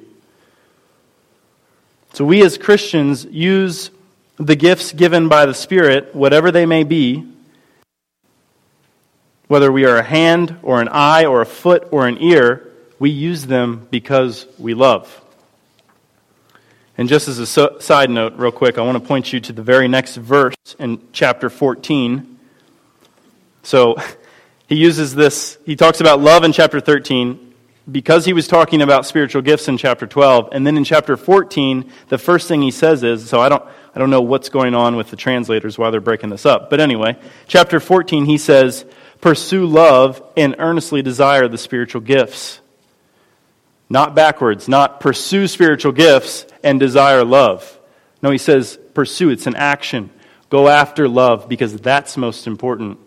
So 2.13 2.25
we 2.25 2.43
as 2.43 2.57
Christians 2.57 3.25
use 3.25 3.89
the 4.37 4.55
gifts 4.55 4.91
given 4.91 5.29
by 5.29 5.45
the 5.45 5.53
Spirit, 5.53 6.13
whatever 6.13 6.51
they 6.51 6.65
may 6.65 6.83
be, 6.83 7.25
whether 9.51 9.69
we 9.69 9.83
are 9.83 9.97
a 9.97 10.01
hand 10.01 10.55
or 10.63 10.79
an 10.79 10.87
eye 10.87 11.25
or 11.25 11.41
a 11.41 11.45
foot 11.45 11.85
or 11.91 12.07
an 12.07 12.17
ear, 12.23 12.71
we 12.99 13.09
use 13.09 13.45
them 13.45 13.85
because 13.91 14.47
we 14.57 14.73
love. 14.73 15.21
And 16.97 17.09
just 17.09 17.27
as 17.27 17.37
a 17.37 17.45
so- 17.45 17.77
side 17.79 18.09
note, 18.09 18.35
real 18.37 18.53
quick, 18.53 18.77
I 18.77 18.81
want 18.81 18.97
to 18.97 19.05
point 19.05 19.33
you 19.33 19.41
to 19.41 19.51
the 19.51 19.61
very 19.61 19.89
next 19.89 20.15
verse 20.15 20.55
in 20.79 21.01
chapter 21.11 21.49
14. 21.49 22.39
So 23.63 23.97
he 24.69 24.77
uses 24.77 25.15
this, 25.15 25.57
he 25.65 25.75
talks 25.75 25.99
about 25.99 26.21
love 26.21 26.45
in 26.45 26.53
chapter 26.53 26.79
13 26.79 27.53
because 27.91 28.23
he 28.23 28.31
was 28.31 28.47
talking 28.47 28.81
about 28.81 29.05
spiritual 29.05 29.41
gifts 29.41 29.67
in 29.67 29.75
chapter 29.75 30.07
12. 30.07 30.47
And 30.53 30.65
then 30.65 30.77
in 30.77 30.85
chapter 30.85 31.17
14, 31.17 31.91
the 32.07 32.17
first 32.17 32.47
thing 32.47 32.61
he 32.61 32.71
says 32.71 33.03
is 33.03 33.27
so 33.27 33.41
I 33.41 33.49
don't, 33.49 33.65
I 33.93 33.99
don't 33.99 34.11
know 34.11 34.21
what's 34.21 34.47
going 34.47 34.75
on 34.75 34.95
with 34.95 35.09
the 35.09 35.17
translators 35.17 35.77
while 35.77 35.91
they're 35.91 35.99
breaking 35.99 36.29
this 36.29 36.45
up. 36.45 36.69
But 36.69 36.79
anyway, 36.79 37.17
chapter 37.47 37.81
14, 37.81 38.23
he 38.23 38.37
says, 38.37 38.85
Pursue 39.21 39.65
love 39.65 40.21
and 40.35 40.55
earnestly 40.59 41.01
desire 41.01 41.47
the 41.47 41.57
spiritual 41.57 42.01
gifts 42.01 42.61
not 43.91 44.15
backwards, 44.15 44.69
not 44.69 45.01
pursue 45.01 45.47
spiritual 45.47 45.91
gifts 45.91 46.45
and 46.63 46.79
desire 46.79 47.25
love. 47.25 47.77
No, 48.21 48.31
he 48.31 48.37
says 48.37 48.79
pursue. 48.93 49.31
It's 49.31 49.47
an 49.47 49.55
action. 49.57 50.09
Go 50.49 50.69
after 50.69 51.09
love 51.09 51.49
because 51.49 51.75
that's 51.75 52.15
most 52.15 52.47
important. 52.47 52.97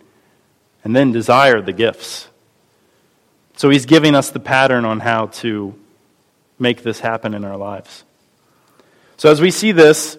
And 0.85 0.95
then 0.95 1.11
desire 1.11 1.63
the 1.63 1.73
gifts. 1.73 2.29
So 3.57 3.71
he's 3.71 3.87
giving 3.87 4.15
us 4.15 4.31
the 4.31 4.41
pattern 4.41 4.85
on 4.85 5.01
how 5.01 5.29
to 5.41 5.75
make 6.59 6.83
this 6.83 7.01
happen 7.01 7.33
in 7.33 7.47
our 7.47 7.57
lives. 7.57 8.05
So 9.17 9.31
as 9.31 9.41
we 9.41 9.51
see 9.51 9.73
this, 9.73 10.19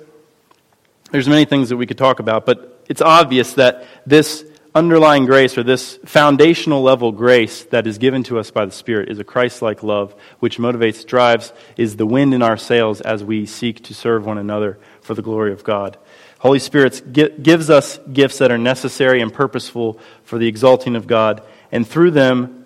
there's 1.11 1.29
many 1.29 1.45
things 1.45 1.69
that 1.69 1.77
we 1.77 1.85
could 1.85 1.99
talk 1.99 2.19
about, 2.19 2.47
but 2.47 2.83
it's 2.89 3.03
obvious 3.03 3.53
that 3.53 3.85
this 4.07 4.43
underlying 4.75 5.25
grace 5.25 5.57
or 5.57 5.63
this 5.63 5.97
foundational 6.03 6.83
level 6.83 7.13
grace 7.13 7.63
that 7.65 7.87
is 7.87 7.97
given 7.97 8.23
to 8.23 8.37
us 8.37 8.51
by 8.51 8.65
the 8.65 8.73
Spirit 8.73 9.09
is 9.09 9.19
a 9.19 9.23
Christ 9.23 9.61
like 9.61 9.83
love 9.83 10.13
which 10.39 10.57
motivates, 10.57 11.07
drives, 11.07 11.53
is 11.77 11.95
the 11.95 12.05
wind 12.05 12.33
in 12.33 12.41
our 12.41 12.57
sails 12.57 12.99
as 12.99 13.23
we 13.23 13.45
seek 13.45 13.81
to 13.85 13.93
serve 13.93 14.25
one 14.25 14.37
another 14.37 14.77
for 14.99 15.13
the 15.13 15.21
glory 15.21 15.53
of 15.53 15.63
God. 15.63 15.97
Holy 16.39 16.59
Spirit 16.59 17.13
gives 17.13 17.69
us 17.69 17.97
gifts 18.11 18.39
that 18.39 18.51
are 18.51 18.57
necessary 18.57 19.21
and 19.21 19.33
purposeful 19.33 19.97
for 20.25 20.37
the 20.37 20.47
exalting 20.47 20.97
of 20.97 21.07
God, 21.07 21.41
and 21.71 21.87
through 21.87 22.11
them, 22.11 22.65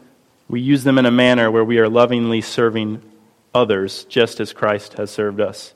we 0.49 0.61
use 0.61 0.83
them 0.83 0.97
in 0.97 1.05
a 1.05 1.11
manner 1.11 1.51
where 1.51 1.63
we 1.63 1.77
are 1.77 1.87
lovingly 1.87 2.41
serving 2.41 3.03
others 3.53 4.05
just 4.05 4.39
as 4.39 4.51
Christ 4.51 4.93
has 4.93 5.11
served 5.11 5.39
us. 5.39 5.75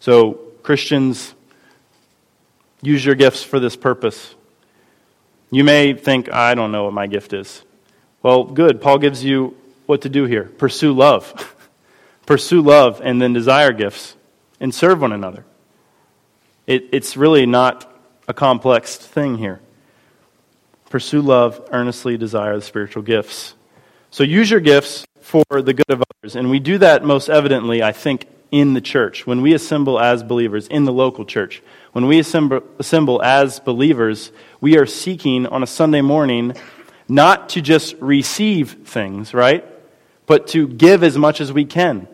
So, 0.00 0.32
Christians, 0.64 1.32
use 2.82 3.04
your 3.04 3.14
gifts 3.14 3.44
for 3.44 3.60
this 3.60 3.76
purpose. 3.76 4.34
You 5.54 5.62
may 5.62 5.94
think, 5.94 6.32
I 6.32 6.56
don't 6.56 6.72
know 6.72 6.82
what 6.82 6.92
my 6.92 7.06
gift 7.06 7.32
is. 7.32 7.62
Well, 8.24 8.42
good. 8.42 8.80
Paul 8.80 8.98
gives 8.98 9.22
you 9.22 9.56
what 9.86 10.02
to 10.02 10.08
do 10.08 10.24
here 10.24 10.44
pursue 10.58 10.92
love. 10.92 11.54
pursue 12.26 12.60
love 12.60 13.00
and 13.04 13.22
then 13.22 13.32
desire 13.32 13.72
gifts 13.72 14.16
and 14.58 14.74
serve 14.74 15.00
one 15.00 15.12
another. 15.12 15.44
It, 16.66 16.88
it's 16.90 17.16
really 17.16 17.46
not 17.46 17.88
a 18.26 18.34
complex 18.34 18.96
thing 18.96 19.38
here. 19.38 19.60
Pursue 20.90 21.20
love, 21.20 21.68
earnestly 21.70 22.16
desire 22.16 22.56
the 22.56 22.62
spiritual 22.62 23.04
gifts. 23.04 23.54
So 24.10 24.24
use 24.24 24.50
your 24.50 24.58
gifts 24.58 25.06
for 25.20 25.44
the 25.50 25.72
good 25.72 25.88
of 25.88 26.02
others. 26.02 26.34
And 26.34 26.50
we 26.50 26.58
do 26.58 26.78
that 26.78 27.04
most 27.04 27.28
evidently, 27.28 27.80
I 27.80 27.92
think, 27.92 28.26
in 28.54 28.72
the 28.72 28.80
church. 28.80 29.26
When 29.26 29.42
we 29.42 29.52
assemble 29.52 29.98
as 29.98 30.22
believers 30.22 30.68
in 30.68 30.84
the 30.84 30.92
local 30.92 31.24
church, 31.24 31.60
when 31.90 32.06
we 32.06 32.20
assemble, 32.20 32.62
assemble 32.78 33.20
as 33.20 33.58
believers, 33.58 34.30
we 34.60 34.78
are 34.78 34.86
seeking 34.86 35.44
on 35.48 35.64
a 35.64 35.66
Sunday 35.66 36.02
morning 36.02 36.54
not 37.08 37.48
to 37.50 37.60
just 37.60 37.96
receive 37.98 38.86
things, 38.86 39.34
right? 39.34 39.64
But 40.26 40.46
to 40.48 40.68
give 40.68 41.02
as 41.02 41.18
much 41.18 41.40
as 41.40 41.52
we 41.52 41.64
can. 41.64 42.06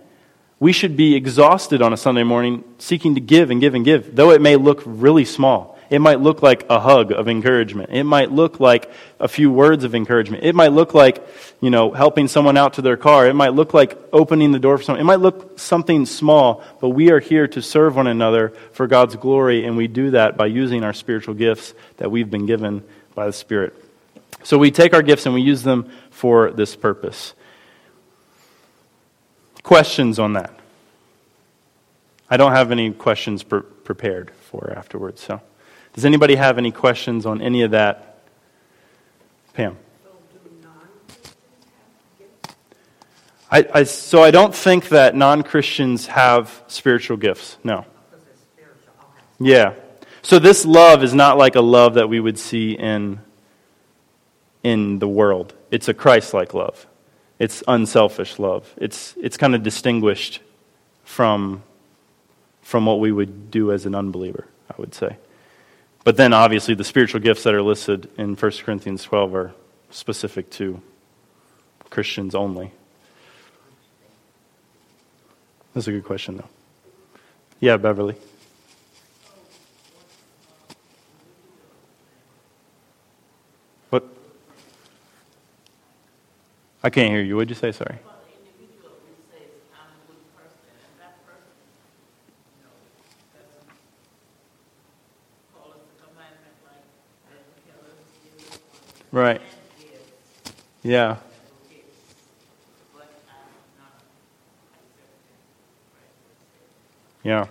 We 0.58 0.72
should 0.72 0.96
be 0.96 1.14
exhausted 1.14 1.82
on 1.82 1.92
a 1.92 1.98
Sunday 1.98 2.22
morning 2.22 2.64
seeking 2.78 3.16
to 3.16 3.20
give 3.20 3.50
and 3.50 3.60
give 3.60 3.74
and 3.74 3.84
give, 3.84 4.16
though 4.16 4.30
it 4.30 4.40
may 4.40 4.56
look 4.56 4.82
really 4.86 5.26
small. 5.26 5.78
It 5.90 5.98
might 5.98 6.20
look 6.20 6.40
like 6.40 6.64
a 6.70 6.78
hug 6.78 7.10
of 7.10 7.28
encouragement. 7.28 7.90
It 7.90 8.04
might 8.04 8.30
look 8.30 8.60
like 8.60 8.88
a 9.18 9.26
few 9.26 9.50
words 9.50 9.82
of 9.82 9.92
encouragement. 9.92 10.44
It 10.44 10.54
might 10.54 10.72
look 10.72 10.94
like, 10.94 11.26
you 11.60 11.68
know, 11.68 11.90
helping 11.90 12.28
someone 12.28 12.56
out 12.56 12.74
to 12.74 12.82
their 12.82 12.96
car. 12.96 13.26
It 13.26 13.34
might 13.34 13.54
look 13.54 13.74
like 13.74 13.98
opening 14.12 14.52
the 14.52 14.60
door 14.60 14.78
for 14.78 14.84
someone. 14.84 15.00
It 15.00 15.04
might 15.04 15.18
look 15.18 15.58
something 15.58 16.06
small, 16.06 16.62
but 16.80 16.90
we 16.90 17.10
are 17.10 17.18
here 17.18 17.48
to 17.48 17.60
serve 17.60 17.96
one 17.96 18.06
another 18.06 18.50
for 18.70 18.86
God's 18.86 19.16
glory, 19.16 19.66
and 19.66 19.76
we 19.76 19.88
do 19.88 20.12
that 20.12 20.36
by 20.36 20.46
using 20.46 20.84
our 20.84 20.92
spiritual 20.92 21.34
gifts 21.34 21.74
that 21.96 22.08
we've 22.08 22.30
been 22.30 22.46
given 22.46 22.84
by 23.16 23.26
the 23.26 23.32
Spirit. 23.32 23.74
So 24.44 24.58
we 24.58 24.70
take 24.70 24.94
our 24.94 25.02
gifts 25.02 25.26
and 25.26 25.34
we 25.34 25.42
use 25.42 25.64
them 25.64 25.90
for 26.10 26.52
this 26.52 26.76
purpose. 26.76 27.34
Questions 29.64 30.20
on 30.20 30.34
that? 30.34 30.54
I 32.30 32.36
don't 32.36 32.52
have 32.52 32.70
any 32.70 32.92
questions 32.92 33.42
pre- 33.42 33.62
prepared 33.62 34.30
for 34.30 34.72
afterwards, 34.74 35.20
so. 35.20 35.40
Does 35.94 36.04
anybody 36.04 36.36
have 36.36 36.58
any 36.58 36.70
questions 36.70 37.26
on 37.26 37.42
any 37.42 37.62
of 37.62 37.72
that? 37.72 38.22
Pam. 39.52 39.76
I, 43.50 43.66
I, 43.74 43.82
so 43.82 44.22
I 44.22 44.30
don't 44.30 44.54
think 44.54 44.90
that 44.90 45.16
non 45.16 45.42
Christians 45.42 46.06
have 46.06 46.62
spiritual 46.68 47.16
gifts. 47.16 47.58
No. 47.64 47.84
Yeah. 49.40 49.74
So 50.22 50.38
this 50.38 50.64
love 50.64 51.02
is 51.02 51.14
not 51.14 51.36
like 51.38 51.56
a 51.56 51.60
love 51.60 51.94
that 51.94 52.08
we 52.08 52.20
would 52.20 52.38
see 52.38 52.72
in, 52.72 53.20
in 54.62 54.98
the 54.98 55.08
world. 55.08 55.54
It's 55.70 55.88
a 55.88 55.94
Christ 55.94 56.32
like 56.34 56.54
love. 56.54 56.86
It's 57.38 57.62
unselfish 57.66 58.38
love. 58.38 58.72
It's, 58.76 59.14
it's 59.20 59.36
kind 59.36 59.54
of 59.54 59.62
distinguished 59.62 60.40
from, 61.04 61.62
from 62.60 62.86
what 62.86 63.00
we 63.00 63.10
would 63.10 63.50
do 63.50 63.72
as 63.72 63.86
an 63.86 63.94
unbeliever, 63.94 64.46
I 64.70 64.74
would 64.76 64.94
say. 64.94 65.16
But 66.02 66.16
then, 66.16 66.32
obviously, 66.32 66.74
the 66.74 66.84
spiritual 66.84 67.20
gifts 67.20 67.42
that 67.42 67.54
are 67.54 67.62
listed 67.62 68.10
in 68.16 68.34
1 68.34 68.52
Corinthians 68.64 69.02
12 69.04 69.34
are 69.34 69.52
specific 69.90 70.50
to 70.52 70.80
Christians 71.90 72.34
only? 72.34 72.72
That's 75.74 75.86
a 75.86 75.92
good 75.92 76.04
question, 76.04 76.38
though. 76.38 76.48
Yeah, 77.60 77.76
Beverly. 77.76 78.16
What? 83.90 84.04
I 86.82 86.90
can't 86.90 87.10
hear 87.10 87.22
you. 87.22 87.36
What'd 87.36 87.50
you 87.50 87.54
say? 87.54 87.72
Sorry. 87.72 87.98
Right. 99.12 99.40
Yeah. 100.82 101.16
Yeah. 107.22 107.46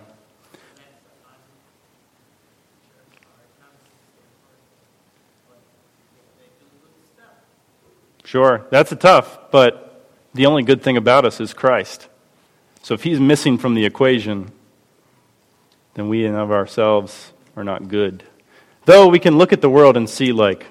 Sure. 8.24 8.64
That's 8.70 8.92
a 8.92 8.96
tough, 8.96 9.38
but 9.50 10.06
the 10.34 10.46
only 10.46 10.62
good 10.62 10.82
thing 10.82 10.96
about 10.96 11.24
us 11.24 11.40
is 11.40 11.52
Christ. 11.52 12.08
So 12.82 12.94
if 12.94 13.02
he's 13.02 13.20
missing 13.20 13.58
from 13.58 13.74
the 13.74 13.84
equation, 13.84 14.52
then 15.94 16.08
we 16.08 16.24
and 16.24 16.36
of 16.36 16.50
ourselves 16.50 17.32
are 17.56 17.64
not 17.64 17.88
good. 17.88 18.22
Though 18.86 19.08
we 19.08 19.18
can 19.18 19.36
look 19.36 19.52
at 19.52 19.60
the 19.60 19.68
world 19.68 19.96
and 19.96 20.08
see, 20.08 20.32
like, 20.32 20.66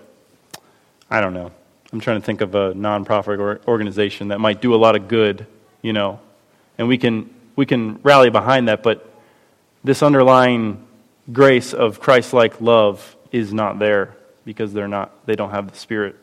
I 1.10 1.22
don't 1.22 1.34
know. 1.34 1.52
I'm 1.92 2.00
trying 2.00 2.20
to 2.20 2.26
think 2.26 2.42
of 2.42 2.54
a 2.54 2.74
nonprofit 2.74 3.66
organization 3.68 4.28
that 4.28 4.40
might 4.40 4.62
do 4.62 4.76
a 4.76 4.78
lot 4.78 4.96
of 4.96 5.08
good, 5.08 5.48
you 5.82 5.92
know, 5.92 6.20
and 6.78 6.88
we 6.88 6.98
can 6.98 7.34
we 7.56 7.66
can 7.66 8.00
rally 8.04 8.30
behind 8.30 8.68
that. 8.68 8.84
But 8.84 9.12
this 9.84 10.04
underlying 10.04 10.86
grace 11.32 11.74
of 11.74 12.00
Christ-like 12.00 12.62
love 12.62 13.16
is 13.32 13.54
not 13.54 13.80
there 13.80 14.16
because 14.46 14.72
they're 14.72 14.88
not 14.88 15.26
they 15.26 15.36
don't 15.36 15.50
have 15.50 15.72
the 15.72 15.78
Spirit, 15.78 16.16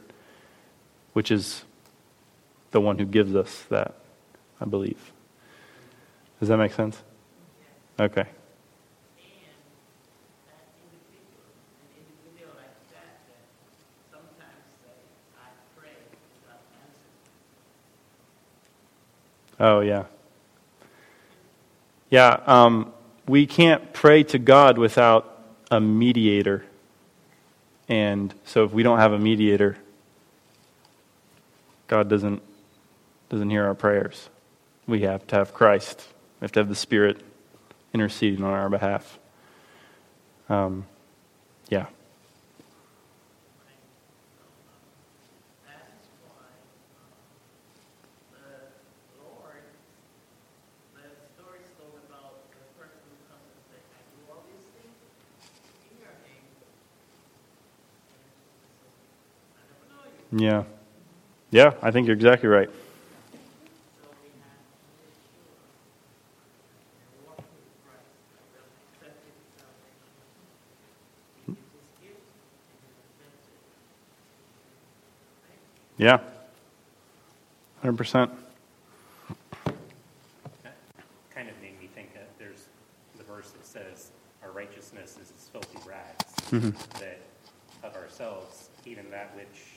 which 1.15 1.31
is 1.31 1.65
the 2.71 2.81
one 2.81 2.99
who 2.99 3.07
gives 3.07 3.35
us 3.35 3.65
that. 3.71 3.95
I 4.61 4.65
believe. 4.65 5.13
Does 6.41 6.49
that 6.49 6.57
make 6.59 6.73
sense? 6.73 7.03
Okay. 7.99 8.27
Oh, 19.59 19.81
yeah. 19.81 20.05
Yeah, 22.11 22.41
um, 22.47 22.93
we 23.27 23.47
can't 23.47 23.93
pray 23.93 24.23
to 24.25 24.39
God 24.39 24.79
without 24.79 25.43
a 25.71 25.81
mediator. 25.81 26.65
And 27.89 28.35
so 28.45 28.65
if 28.65 28.73
we 28.73 28.83
don't 28.83 28.99
have 28.99 29.13
a 29.13 29.19
mediator, 29.19 29.77
God 31.89 32.09
doesn't, 32.09 32.43
doesn't 33.29 33.51
hear 33.51 33.65
our 33.65 33.75
prayers. 33.75 34.29
We 34.87 35.03
have 35.03 35.27
to 35.29 35.37
have 35.37 35.53
Christ. 35.53 36.07
We 36.41 36.45
have 36.45 36.53
to 36.53 36.61
have 36.61 36.69
the 36.69 36.77
Spirit 36.77 37.21
interceding 37.93 38.45
on 38.45 38.53
our 38.53 38.69
behalf. 38.69 39.19
Um, 40.49 40.87
yeah. 41.69 41.87
Yeah. 60.33 60.65
Yeah, 61.51 61.75
I 61.83 61.91
think 61.91 62.07
you're 62.07 62.17
exactly 62.17 62.49
right. 62.49 62.69
Yeah. 75.99 76.19
100%. 77.83 78.31
That 80.63 80.75
kind 81.35 81.49
of 81.49 81.55
made 81.63 81.81
me 81.81 81.89
think 81.95 82.13
that 82.13 82.29
there's 82.39 82.67
the 83.17 83.23
verse 83.23 83.51
that 83.53 83.65
says, 83.65 84.11
Our 84.43 84.51
righteousness 84.51 85.17
is 85.23 85.33
as 85.35 85.49
filthy 85.49 85.79
rags, 85.89 86.35
mm-hmm. 86.51 86.71
that 87.01 87.21
of 87.83 87.97
ourselves, 87.97 88.69
even 88.85 89.11
that 89.11 89.35
which 89.35 89.77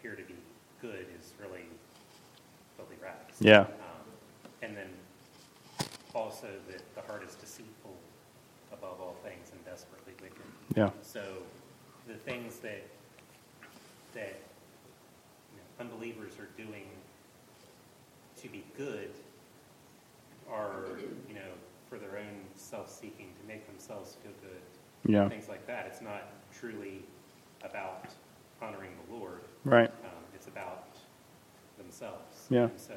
appear 0.00 0.16
to 0.16 0.22
be 0.22 0.34
good 0.80 1.04
is 1.18 1.34
really 1.38 1.66
filthy 2.76 2.96
rags. 3.02 3.29
Yeah. 3.40 3.60
Um, 3.60 3.66
and 4.62 4.76
then 4.76 4.88
also 6.14 6.48
that 6.68 6.82
the 6.94 7.00
heart 7.02 7.24
is 7.26 7.34
deceitful 7.34 7.96
above 8.72 9.00
all 9.00 9.16
things 9.24 9.50
and 9.52 9.64
desperately 9.64 10.12
wicked. 10.22 10.42
Yeah. 10.76 10.90
So 11.02 11.22
the 12.06 12.14
things 12.14 12.58
that 12.58 12.86
that 14.14 14.40
you 15.52 15.58
know, 15.58 15.64
unbelievers 15.80 16.32
are 16.38 16.48
doing 16.62 16.86
to 18.42 18.48
be 18.48 18.64
good 18.76 19.10
are, 20.50 20.84
you 21.28 21.34
know, 21.34 21.50
for 21.88 21.98
their 21.98 22.18
own 22.18 22.40
self-seeking 22.56 23.28
to 23.40 23.48
make 23.48 23.66
themselves 23.66 24.16
feel 24.22 24.32
good. 24.42 25.12
Yeah. 25.12 25.28
Things 25.28 25.48
like 25.48 25.66
that. 25.66 25.86
It's 25.86 26.00
not 26.00 26.24
truly 26.52 27.02
about 27.62 28.06
honoring 28.60 28.90
the 29.06 29.14
Lord. 29.14 29.40
Right. 29.64 29.90
Um, 30.04 30.10
it's 30.34 30.46
about 30.48 30.96
themselves. 31.78 32.46
Yeah. 32.50 32.64
And 32.64 32.80
so 32.80 32.94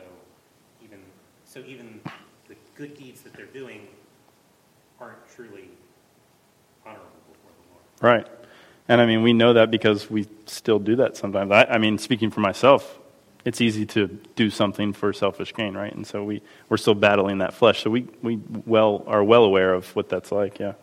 even 0.83 0.99
so, 1.45 1.61
even 1.67 2.01
the 2.47 2.55
good 2.75 2.97
deeds 2.97 3.21
that 3.21 3.33
they're 3.33 3.45
doing 3.45 3.87
aren't 4.99 5.27
truly 5.35 5.69
honorable 6.85 7.07
before 7.31 7.51
the 7.61 7.71
Lord. 7.71 8.17
Right. 8.17 8.27
And 8.87 8.99
I 8.99 9.05
mean, 9.05 9.23
we 9.23 9.33
know 9.33 9.53
that 9.53 9.71
because 9.71 10.09
we 10.09 10.27
still 10.45 10.79
do 10.79 10.97
that 10.97 11.15
sometimes. 11.15 11.51
I, 11.51 11.65
I 11.65 11.77
mean, 11.77 11.97
speaking 11.97 12.31
for 12.31 12.41
myself, 12.41 12.99
it's 13.45 13.61
easy 13.61 13.85
to 13.87 14.07
do 14.35 14.49
something 14.49 14.93
for 14.93 15.13
selfish 15.13 15.53
gain, 15.53 15.75
right? 15.75 15.93
And 15.93 16.05
so 16.07 16.23
we, 16.23 16.41
we're 16.69 16.77
still 16.77 16.95
battling 16.95 17.39
that 17.39 17.53
flesh. 17.53 17.83
So 17.83 17.89
we, 17.89 18.07
we 18.21 18.39
well 18.65 19.03
are 19.07 19.23
well 19.23 19.43
aware 19.43 19.73
of 19.73 19.93
what 19.95 20.09
that's 20.09 20.31
like, 20.31 20.59
yeah. 20.59 20.73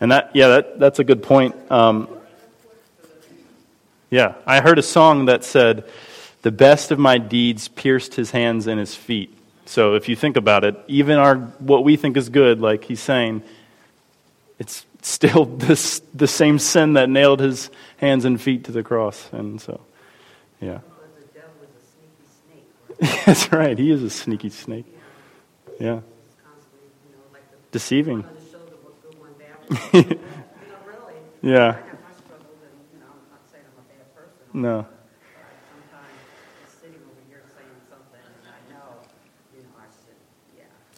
And 0.00 0.12
that, 0.12 0.30
yeah, 0.34 0.48
that, 0.48 0.78
that's 0.78 0.98
a 0.98 1.04
good 1.04 1.22
point. 1.22 1.54
Um, 1.70 2.08
yeah, 4.10 4.34
I 4.46 4.60
heard 4.60 4.78
a 4.78 4.82
song 4.82 5.26
that 5.26 5.44
said, 5.44 5.84
The 6.42 6.52
best 6.52 6.90
of 6.90 6.98
my 6.98 7.18
deeds 7.18 7.68
pierced 7.68 8.14
his 8.14 8.30
hands 8.30 8.66
and 8.66 8.78
his 8.78 8.94
feet. 8.94 9.36
So 9.66 9.94
if 9.94 10.08
you 10.08 10.16
think 10.16 10.36
about 10.36 10.64
it, 10.64 10.76
even 10.88 11.18
our 11.18 11.36
what 11.36 11.84
we 11.84 11.96
think 11.96 12.16
is 12.16 12.28
good, 12.28 12.60
like 12.60 12.84
he's 12.84 13.00
saying, 13.00 13.42
it's 14.58 14.86
still 15.02 15.44
this, 15.58 16.00
the 16.14 16.26
same 16.26 16.58
sin 16.58 16.94
that 16.94 17.08
nailed 17.08 17.40
his 17.40 17.70
hands 17.98 18.24
and 18.24 18.40
feet 18.40 18.64
to 18.64 18.72
the 18.72 18.82
cross. 18.82 19.28
And 19.32 19.60
so, 19.60 19.80
yeah. 20.60 20.80
That's 23.26 23.52
right. 23.52 23.78
He 23.78 23.90
is 23.90 24.02
a 24.02 24.10
sneaky 24.10 24.50
snake. 24.50 24.86
Yeah. 25.78 26.00
Deceiving. 27.70 28.24
yeah. 31.42 31.76
No. 34.52 34.86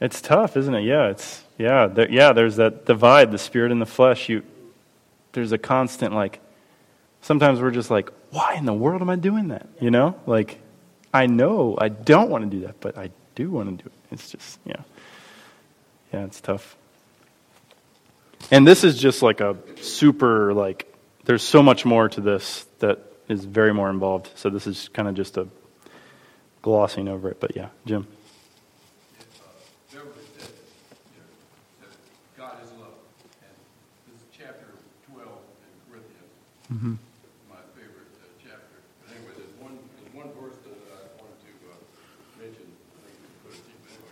It's 0.01 0.21
tough, 0.23 0.57
isn't 0.57 0.75
it? 0.75 0.83
Yeah, 0.83 1.09
it's 1.09 1.45
yeah, 1.59 1.87
there, 1.87 2.11
yeah. 2.11 2.33
There's 2.33 2.57
that 2.57 2.87
divide, 2.87 3.31
the 3.33 3.39
spirit 3.39 3.71
and 3.71 3.81
the 3.83 3.87
flesh. 3.87 4.29
You, 4.29 4.43
there's 5.33 5.53
a 5.53 5.59
constant 5.59 6.15
like. 6.15 6.41
Sometimes 7.23 7.61
we're 7.61 7.71
just 7.71 7.91
like, 7.91 8.11
why 8.31 8.55
in 8.55 8.65
the 8.65 8.73
world 8.73 9.03
am 9.03 9.11
I 9.11 9.17
doing 9.17 9.49
that? 9.49 9.69
You 9.79 9.91
know, 9.91 10.19
like, 10.25 10.59
I 11.13 11.27
know 11.27 11.77
I 11.79 11.89
don't 11.89 12.31
want 12.31 12.51
to 12.51 12.57
do 12.57 12.67
that, 12.67 12.81
but 12.81 12.97
I 12.97 13.11
do 13.35 13.51
want 13.51 13.79
to 13.79 13.85
do 13.85 13.91
it. 13.91 14.13
It's 14.13 14.31
just 14.31 14.59
yeah, 14.65 14.81
yeah. 16.15 16.25
It's 16.25 16.41
tough. 16.41 16.77
And 18.51 18.67
this 18.67 18.85
is 18.85 18.99
just 18.99 19.23
like 19.23 19.41
a 19.41 19.57
super 19.83 20.55
like. 20.55 20.87
There's 21.25 21.43
so 21.43 21.63
much 21.63 21.85
more 21.85 22.09
to 22.09 22.21
this 22.23 22.65
that 22.79 22.99
is 23.29 23.45
very 23.45 23.75
more 23.75 23.91
involved. 23.91 24.31
So 24.37 24.49
this 24.49 24.67
is 24.67 24.89
kind 24.89 25.07
of 25.07 25.15
just 25.15 25.37
a 25.37 25.47
glossing 26.63 27.07
over 27.07 27.31
it. 27.31 27.39
But 27.39 27.55
yeah, 27.55 27.69
Jim. 27.85 28.07
Mm-hmm. 36.72 36.94
My 37.48 37.56
favorite 37.74 38.14
uh, 38.14 38.26
chapter. 38.38 38.78
But 39.02 39.16
anyway, 39.16 39.33
there's 39.37 39.54
one, 39.59 39.78
there's 39.98 40.14
one 40.14 40.28
verse 40.38 40.56
that 40.62 40.78
I 40.87 41.20
wanted 41.20 41.40
to 41.42 41.52
uh, 41.66 42.42
mention. 42.42 42.66
Anyway. 43.48 43.59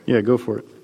Yeah, 0.06 0.20
go 0.22 0.36
for 0.36 0.58
it. 0.58 0.77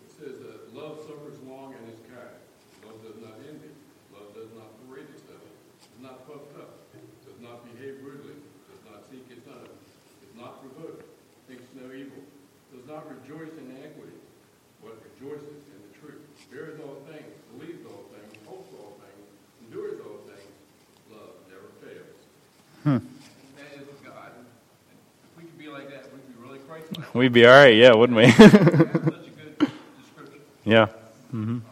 We'd 27.25 27.33
be 27.33 27.47
all 27.49 27.57
right, 27.57 27.73
yeah, 27.73 27.97
wouldn't 27.97 28.21
we? 28.21 28.29
That's 28.29 28.37
such 28.37 28.53
a 28.53 29.33
good 29.33 29.57
description. 29.97 30.45
yeah. 30.69 30.93
hmm 31.33 31.65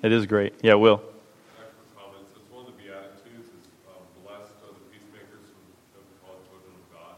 It 0.00 0.08
is 0.08 0.24
great. 0.24 0.56
Yeah, 0.64 0.80
Will. 0.80 1.04
Excellent 1.60 1.92
comments. 1.92 2.32
It's 2.32 2.48
one 2.48 2.64
of 2.64 2.72
the 2.72 2.80
Beatitudes 2.80 3.44
is 3.60 3.60
um, 3.92 4.00
blessed 4.24 4.56
are 4.64 4.72
the 4.72 4.80
peacemakers 4.88 5.44
who 5.52 5.60
have 6.00 6.08
been 6.08 6.16
called 6.24 6.40
children 6.48 6.72
of 6.80 6.86
God. 6.96 7.12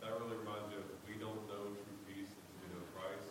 That 0.00 0.08
really 0.16 0.40
reminds 0.40 0.72
me 0.72 0.80
of 0.80 0.88
we 1.04 1.20
don't 1.20 1.36
know 1.52 1.76
true 1.84 2.00
peace 2.08 2.32
until 2.32 2.64
we 2.64 2.68
know 2.80 2.84
Christ, 2.96 3.28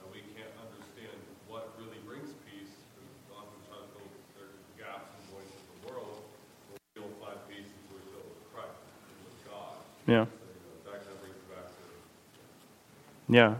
and 0.00 0.08
we 0.08 0.24
can't 0.32 0.56
understand 0.64 1.12
what 1.44 1.76
really 1.76 2.00
brings 2.08 2.32
peace. 2.48 2.72
because 2.96 3.36
Oftentimes 3.36 3.84
there'll- 3.92 4.16
there's 4.32 4.56
gaps 4.80 5.12
and 5.12 5.20
voids 5.28 5.52
in 5.52 5.60
the 5.76 5.92
world 5.92 6.24
where 6.72 6.80
we 6.80 7.04
don't 7.04 7.16
find 7.20 7.36
peace 7.52 7.68
until 7.68 8.00
we 8.00 8.04
fill 8.16 8.24
it 8.24 8.32
with 8.32 8.48
Christ 8.56 8.80
and 8.80 9.20
with 9.28 9.36
God. 9.44 9.76
Yeah. 10.08 10.24
So, 10.24 10.40
you 10.48 10.56
know, 10.64 10.72
that 10.88 11.04
kind 11.04 11.12
of 11.12 11.20
brings 11.20 11.36
it 11.36 11.48
back 11.52 11.68
to 11.68 11.84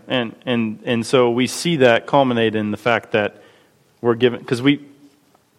And 0.09 0.35
and 0.46 0.80
and 0.85 1.07
so 1.07 1.30
we 1.30 1.46
see 1.46 1.76
that 1.76 2.07
culminate 2.07 2.54
in 2.54 2.70
the 2.70 2.76
fact 2.76 3.12
that 3.12 3.42
we're 4.00 4.14
given 4.14 4.38
because 4.38 4.61
we, 4.61 4.85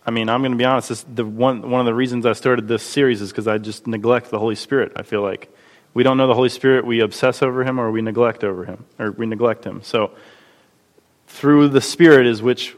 I 0.05 0.11
mean, 0.11 0.29
I'm 0.29 0.41
going 0.41 0.51
to 0.51 0.57
be 0.57 0.65
honest. 0.65 0.89
This, 0.89 1.03
the 1.03 1.25
one 1.25 1.69
one 1.69 1.79
of 1.79 1.85
the 1.85 1.93
reasons 1.93 2.25
I 2.25 2.33
started 2.33 2.67
this 2.67 2.83
series 2.83 3.21
is 3.21 3.31
because 3.31 3.47
I 3.47 3.57
just 3.57 3.87
neglect 3.87 4.29
the 4.29 4.39
Holy 4.39 4.55
Spirit. 4.55 4.93
I 4.95 5.01
feel 5.01 5.21
like 5.21 5.51
we 5.95 6.03
don't 6.03 6.17
know 6.17 6.27
the 6.27 6.35
Holy 6.35 6.49
Spirit. 6.49 6.85
We 6.85 6.99
obsess 6.99 7.41
over 7.41 7.63
Him, 7.63 7.79
or 7.79 7.89
we 7.89 8.01
neglect 8.01 8.43
over 8.43 8.65
Him, 8.65 8.85
or 8.99 9.11
we 9.11 9.25
neglect 9.25 9.63
Him. 9.65 9.81
So 9.81 10.11
through 11.27 11.69
the 11.69 11.81
Spirit 11.81 12.27
is 12.27 12.41
which, 12.41 12.75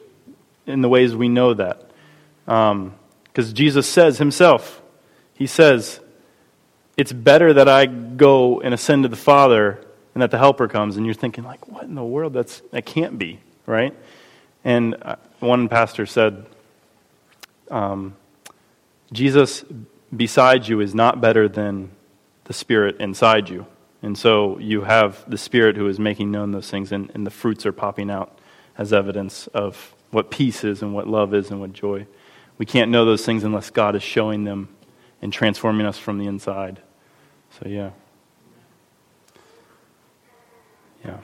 in 0.66 0.82
the 0.82 0.90
ways 0.90 1.16
we 1.16 1.28
know 1.28 1.54
that, 1.54 1.90
um, 2.48 2.94
because 3.26 3.52
Jesus 3.52 3.90
says 3.90 4.18
Himself, 4.20 4.82
He 5.34 5.48
says, 5.48 6.00
"It's 6.96 7.12
better 7.12 7.54
that 7.54 7.68
I 7.68 7.88
go 7.88 8.62
and 8.62 8.74
ascend 8.74 9.04
to 9.04 9.10
the 9.10 9.16
Father." 9.16 9.82
And 10.18 10.24
that 10.24 10.32
the 10.32 10.40
helper 10.40 10.68
comes 10.68 10.98
and 10.98 11.06
you're 11.06 11.14
thinking 11.14 11.44
like 11.44 11.68
what 11.68 11.84
in 11.84 11.94
the 11.94 12.04
world? 12.04 12.34
That's 12.34 12.64
that 12.72 12.88
can't 12.88 13.20
be 13.20 13.40
right? 13.68 13.94
And 14.64 14.96
uh, 15.00 15.18
one 15.40 15.70
pastor 15.70 16.08
said 16.08 16.44
um, 17.70 18.16
jesus 19.12 19.64
beside 20.16 20.68
you 20.68 20.80
is 20.80 20.96
not 20.96 21.22
better 21.22 21.48
than 21.48 21.92
the 22.46 22.54
spirit 22.54 23.00
inside 23.00 23.48
you. 23.48 23.68
And 24.02 24.18
so 24.18 24.58
you 24.58 24.82
have 24.82 25.24
the 25.30 25.38
spirit 25.38 25.76
who 25.76 25.88
is 25.88 26.00
making 26.00 26.32
known 26.32 26.52
those 26.52 26.72
things 26.72 26.92
and, 26.92 27.12
and 27.14 27.24
the 27.24 27.30
fruits 27.32 27.68
are 27.68 27.72
popping 27.72 28.10
out 28.10 28.40
as 28.76 28.92
evidence 28.92 29.46
of 29.48 29.94
what 30.10 30.32
peace 30.32 30.64
is 30.64 30.82
and 30.82 30.96
what 30.96 31.08
love 31.08 31.36
is 31.36 31.52
and 31.52 31.60
what 31.60 31.74
joy. 31.74 32.08
We 32.58 32.66
can't 32.66 32.90
know 32.90 33.06
those 33.06 33.24
things 33.24 33.44
unless 33.44 33.70
god 33.70 33.96
is 33.96 34.02
showing 34.02 34.46
them 34.46 34.70
and 35.22 35.32
transforming 35.32 35.86
us 35.86 36.00
from 36.00 36.18
the 36.18 36.26
inside. 36.26 36.82
So 37.60 37.70
yeah 37.70 37.92
yeah. 41.06 41.18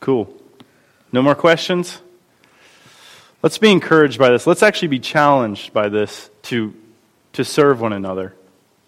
Cool. 0.00 0.34
No 1.12 1.22
more 1.22 1.34
questions? 1.34 2.00
Let's 3.42 3.58
be 3.58 3.70
encouraged 3.70 4.18
by 4.18 4.30
this. 4.30 4.46
Let's 4.46 4.62
actually 4.62 4.88
be 4.88 5.00
challenged 5.00 5.72
by 5.72 5.88
this 5.88 6.30
to, 6.42 6.74
to 7.34 7.44
serve 7.44 7.80
one 7.80 7.92
another 7.92 8.34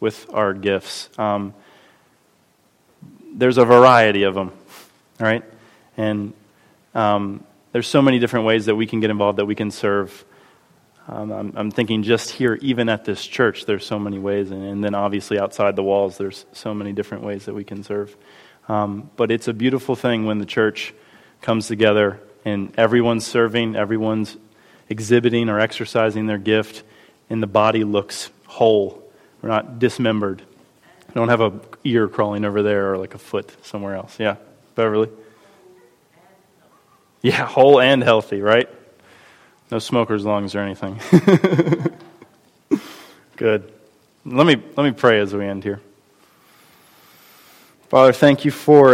with 0.01 0.27
our 0.33 0.53
gifts. 0.55 1.09
Um, 1.19 1.55
there's 3.33 3.59
a 3.59 3.65
variety 3.65 4.23
of 4.23 4.35
them, 4.35 4.53
all 5.21 5.27
right? 5.27 5.43
And 5.97 6.33
um, 6.95 7.45
there's 7.73 7.89
so 7.89 8.01
many 8.01 8.19
different 8.19 8.47
ways 8.47 8.67
that 8.67 8.77
we 8.77 8.87
can 8.87 9.01
get 9.01 9.11
involved, 9.11 9.39
that 9.39 9.47
we 9.47 9.55
can 9.55 9.71
serve. 9.71 10.25
Um, 11.07 11.33
I'm, 11.33 11.53
I'm, 11.55 11.71
thinking 11.71 12.03
just 12.03 12.31
here, 12.31 12.59
even 12.63 12.89
at 12.89 13.05
this 13.05 13.27
church, 13.27 13.67
there's 13.67 13.85
so 13.85 13.99
many 13.99 14.19
ways, 14.19 14.51
and, 14.51 14.65
and, 14.65 14.83
then 14.83 14.95
obviously 14.95 15.39
outside 15.39 15.77
the 15.77 15.83
walls, 15.83 16.17
there's 16.17 16.47
so 16.53 16.73
many 16.73 16.93
different 16.93 17.25
ways 17.25 17.45
that 17.45 17.55
we 17.55 17.63
can 17.63 17.85
serve. 17.85 18.17
Um, 18.69 19.11
but 19.17 19.31
it's 19.31 19.47
a 19.47 19.53
beautiful 19.53 19.97
thing 19.97 20.25
when 20.25 20.39
the 20.39 20.47
church 20.47 20.95
comes 21.43 21.69
together 21.69 22.21
and 22.47 22.73
everyone's 22.79 23.27
serving, 23.27 23.77
everyone's 23.77 24.39
exhibiting 24.89 25.51
or 25.51 25.61
exercising 25.61 26.27
their 26.27 26.39
gift, 26.39 26.83
and 27.29 27.43
the 27.43 27.47
body 27.47 27.85
looks 27.85 28.31
whole. 28.47 29.03
We're 29.43 29.51
not 29.51 29.79
dismembered. 29.79 30.43
We 31.09 31.15
don't 31.15 31.29
have 31.29 31.43
a 31.43 31.53
ear 31.85 32.09
crawling 32.09 32.47
over 32.47 32.63
there 32.63 32.93
or 32.93 32.99
like 32.99 33.15
a 33.15 33.19
foot 33.19 33.55
somewhere 33.67 33.95
else. 33.95 34.19
Yeah, 34.19 34.37
Beverly. 34.75 35.11
Yeah, 37.21 37.47
whole 37.47 37.81
and 37.81 38.03
healthy, 38.03 38.41
right? 38.41 38.69
No 39.71 39.79
smoker's 39.79 40.25
lungs 40.25 40.55
or 40.55 40.61
anything. 40.61 41.01
Good. 43.37 43.73
Let 44.25 44.47
me, 44.47 44.57
let 44.77 44.85
me 44.85 44.93
pray 44.93 45.21
as 45.21 45.35
we 45.35 45.45
end 45.45 45.65
here. 45.65 45.81
Father, 47.89 48.13
thank 48.13 48.45
you 48.45 48.51
for. 48.51 48.83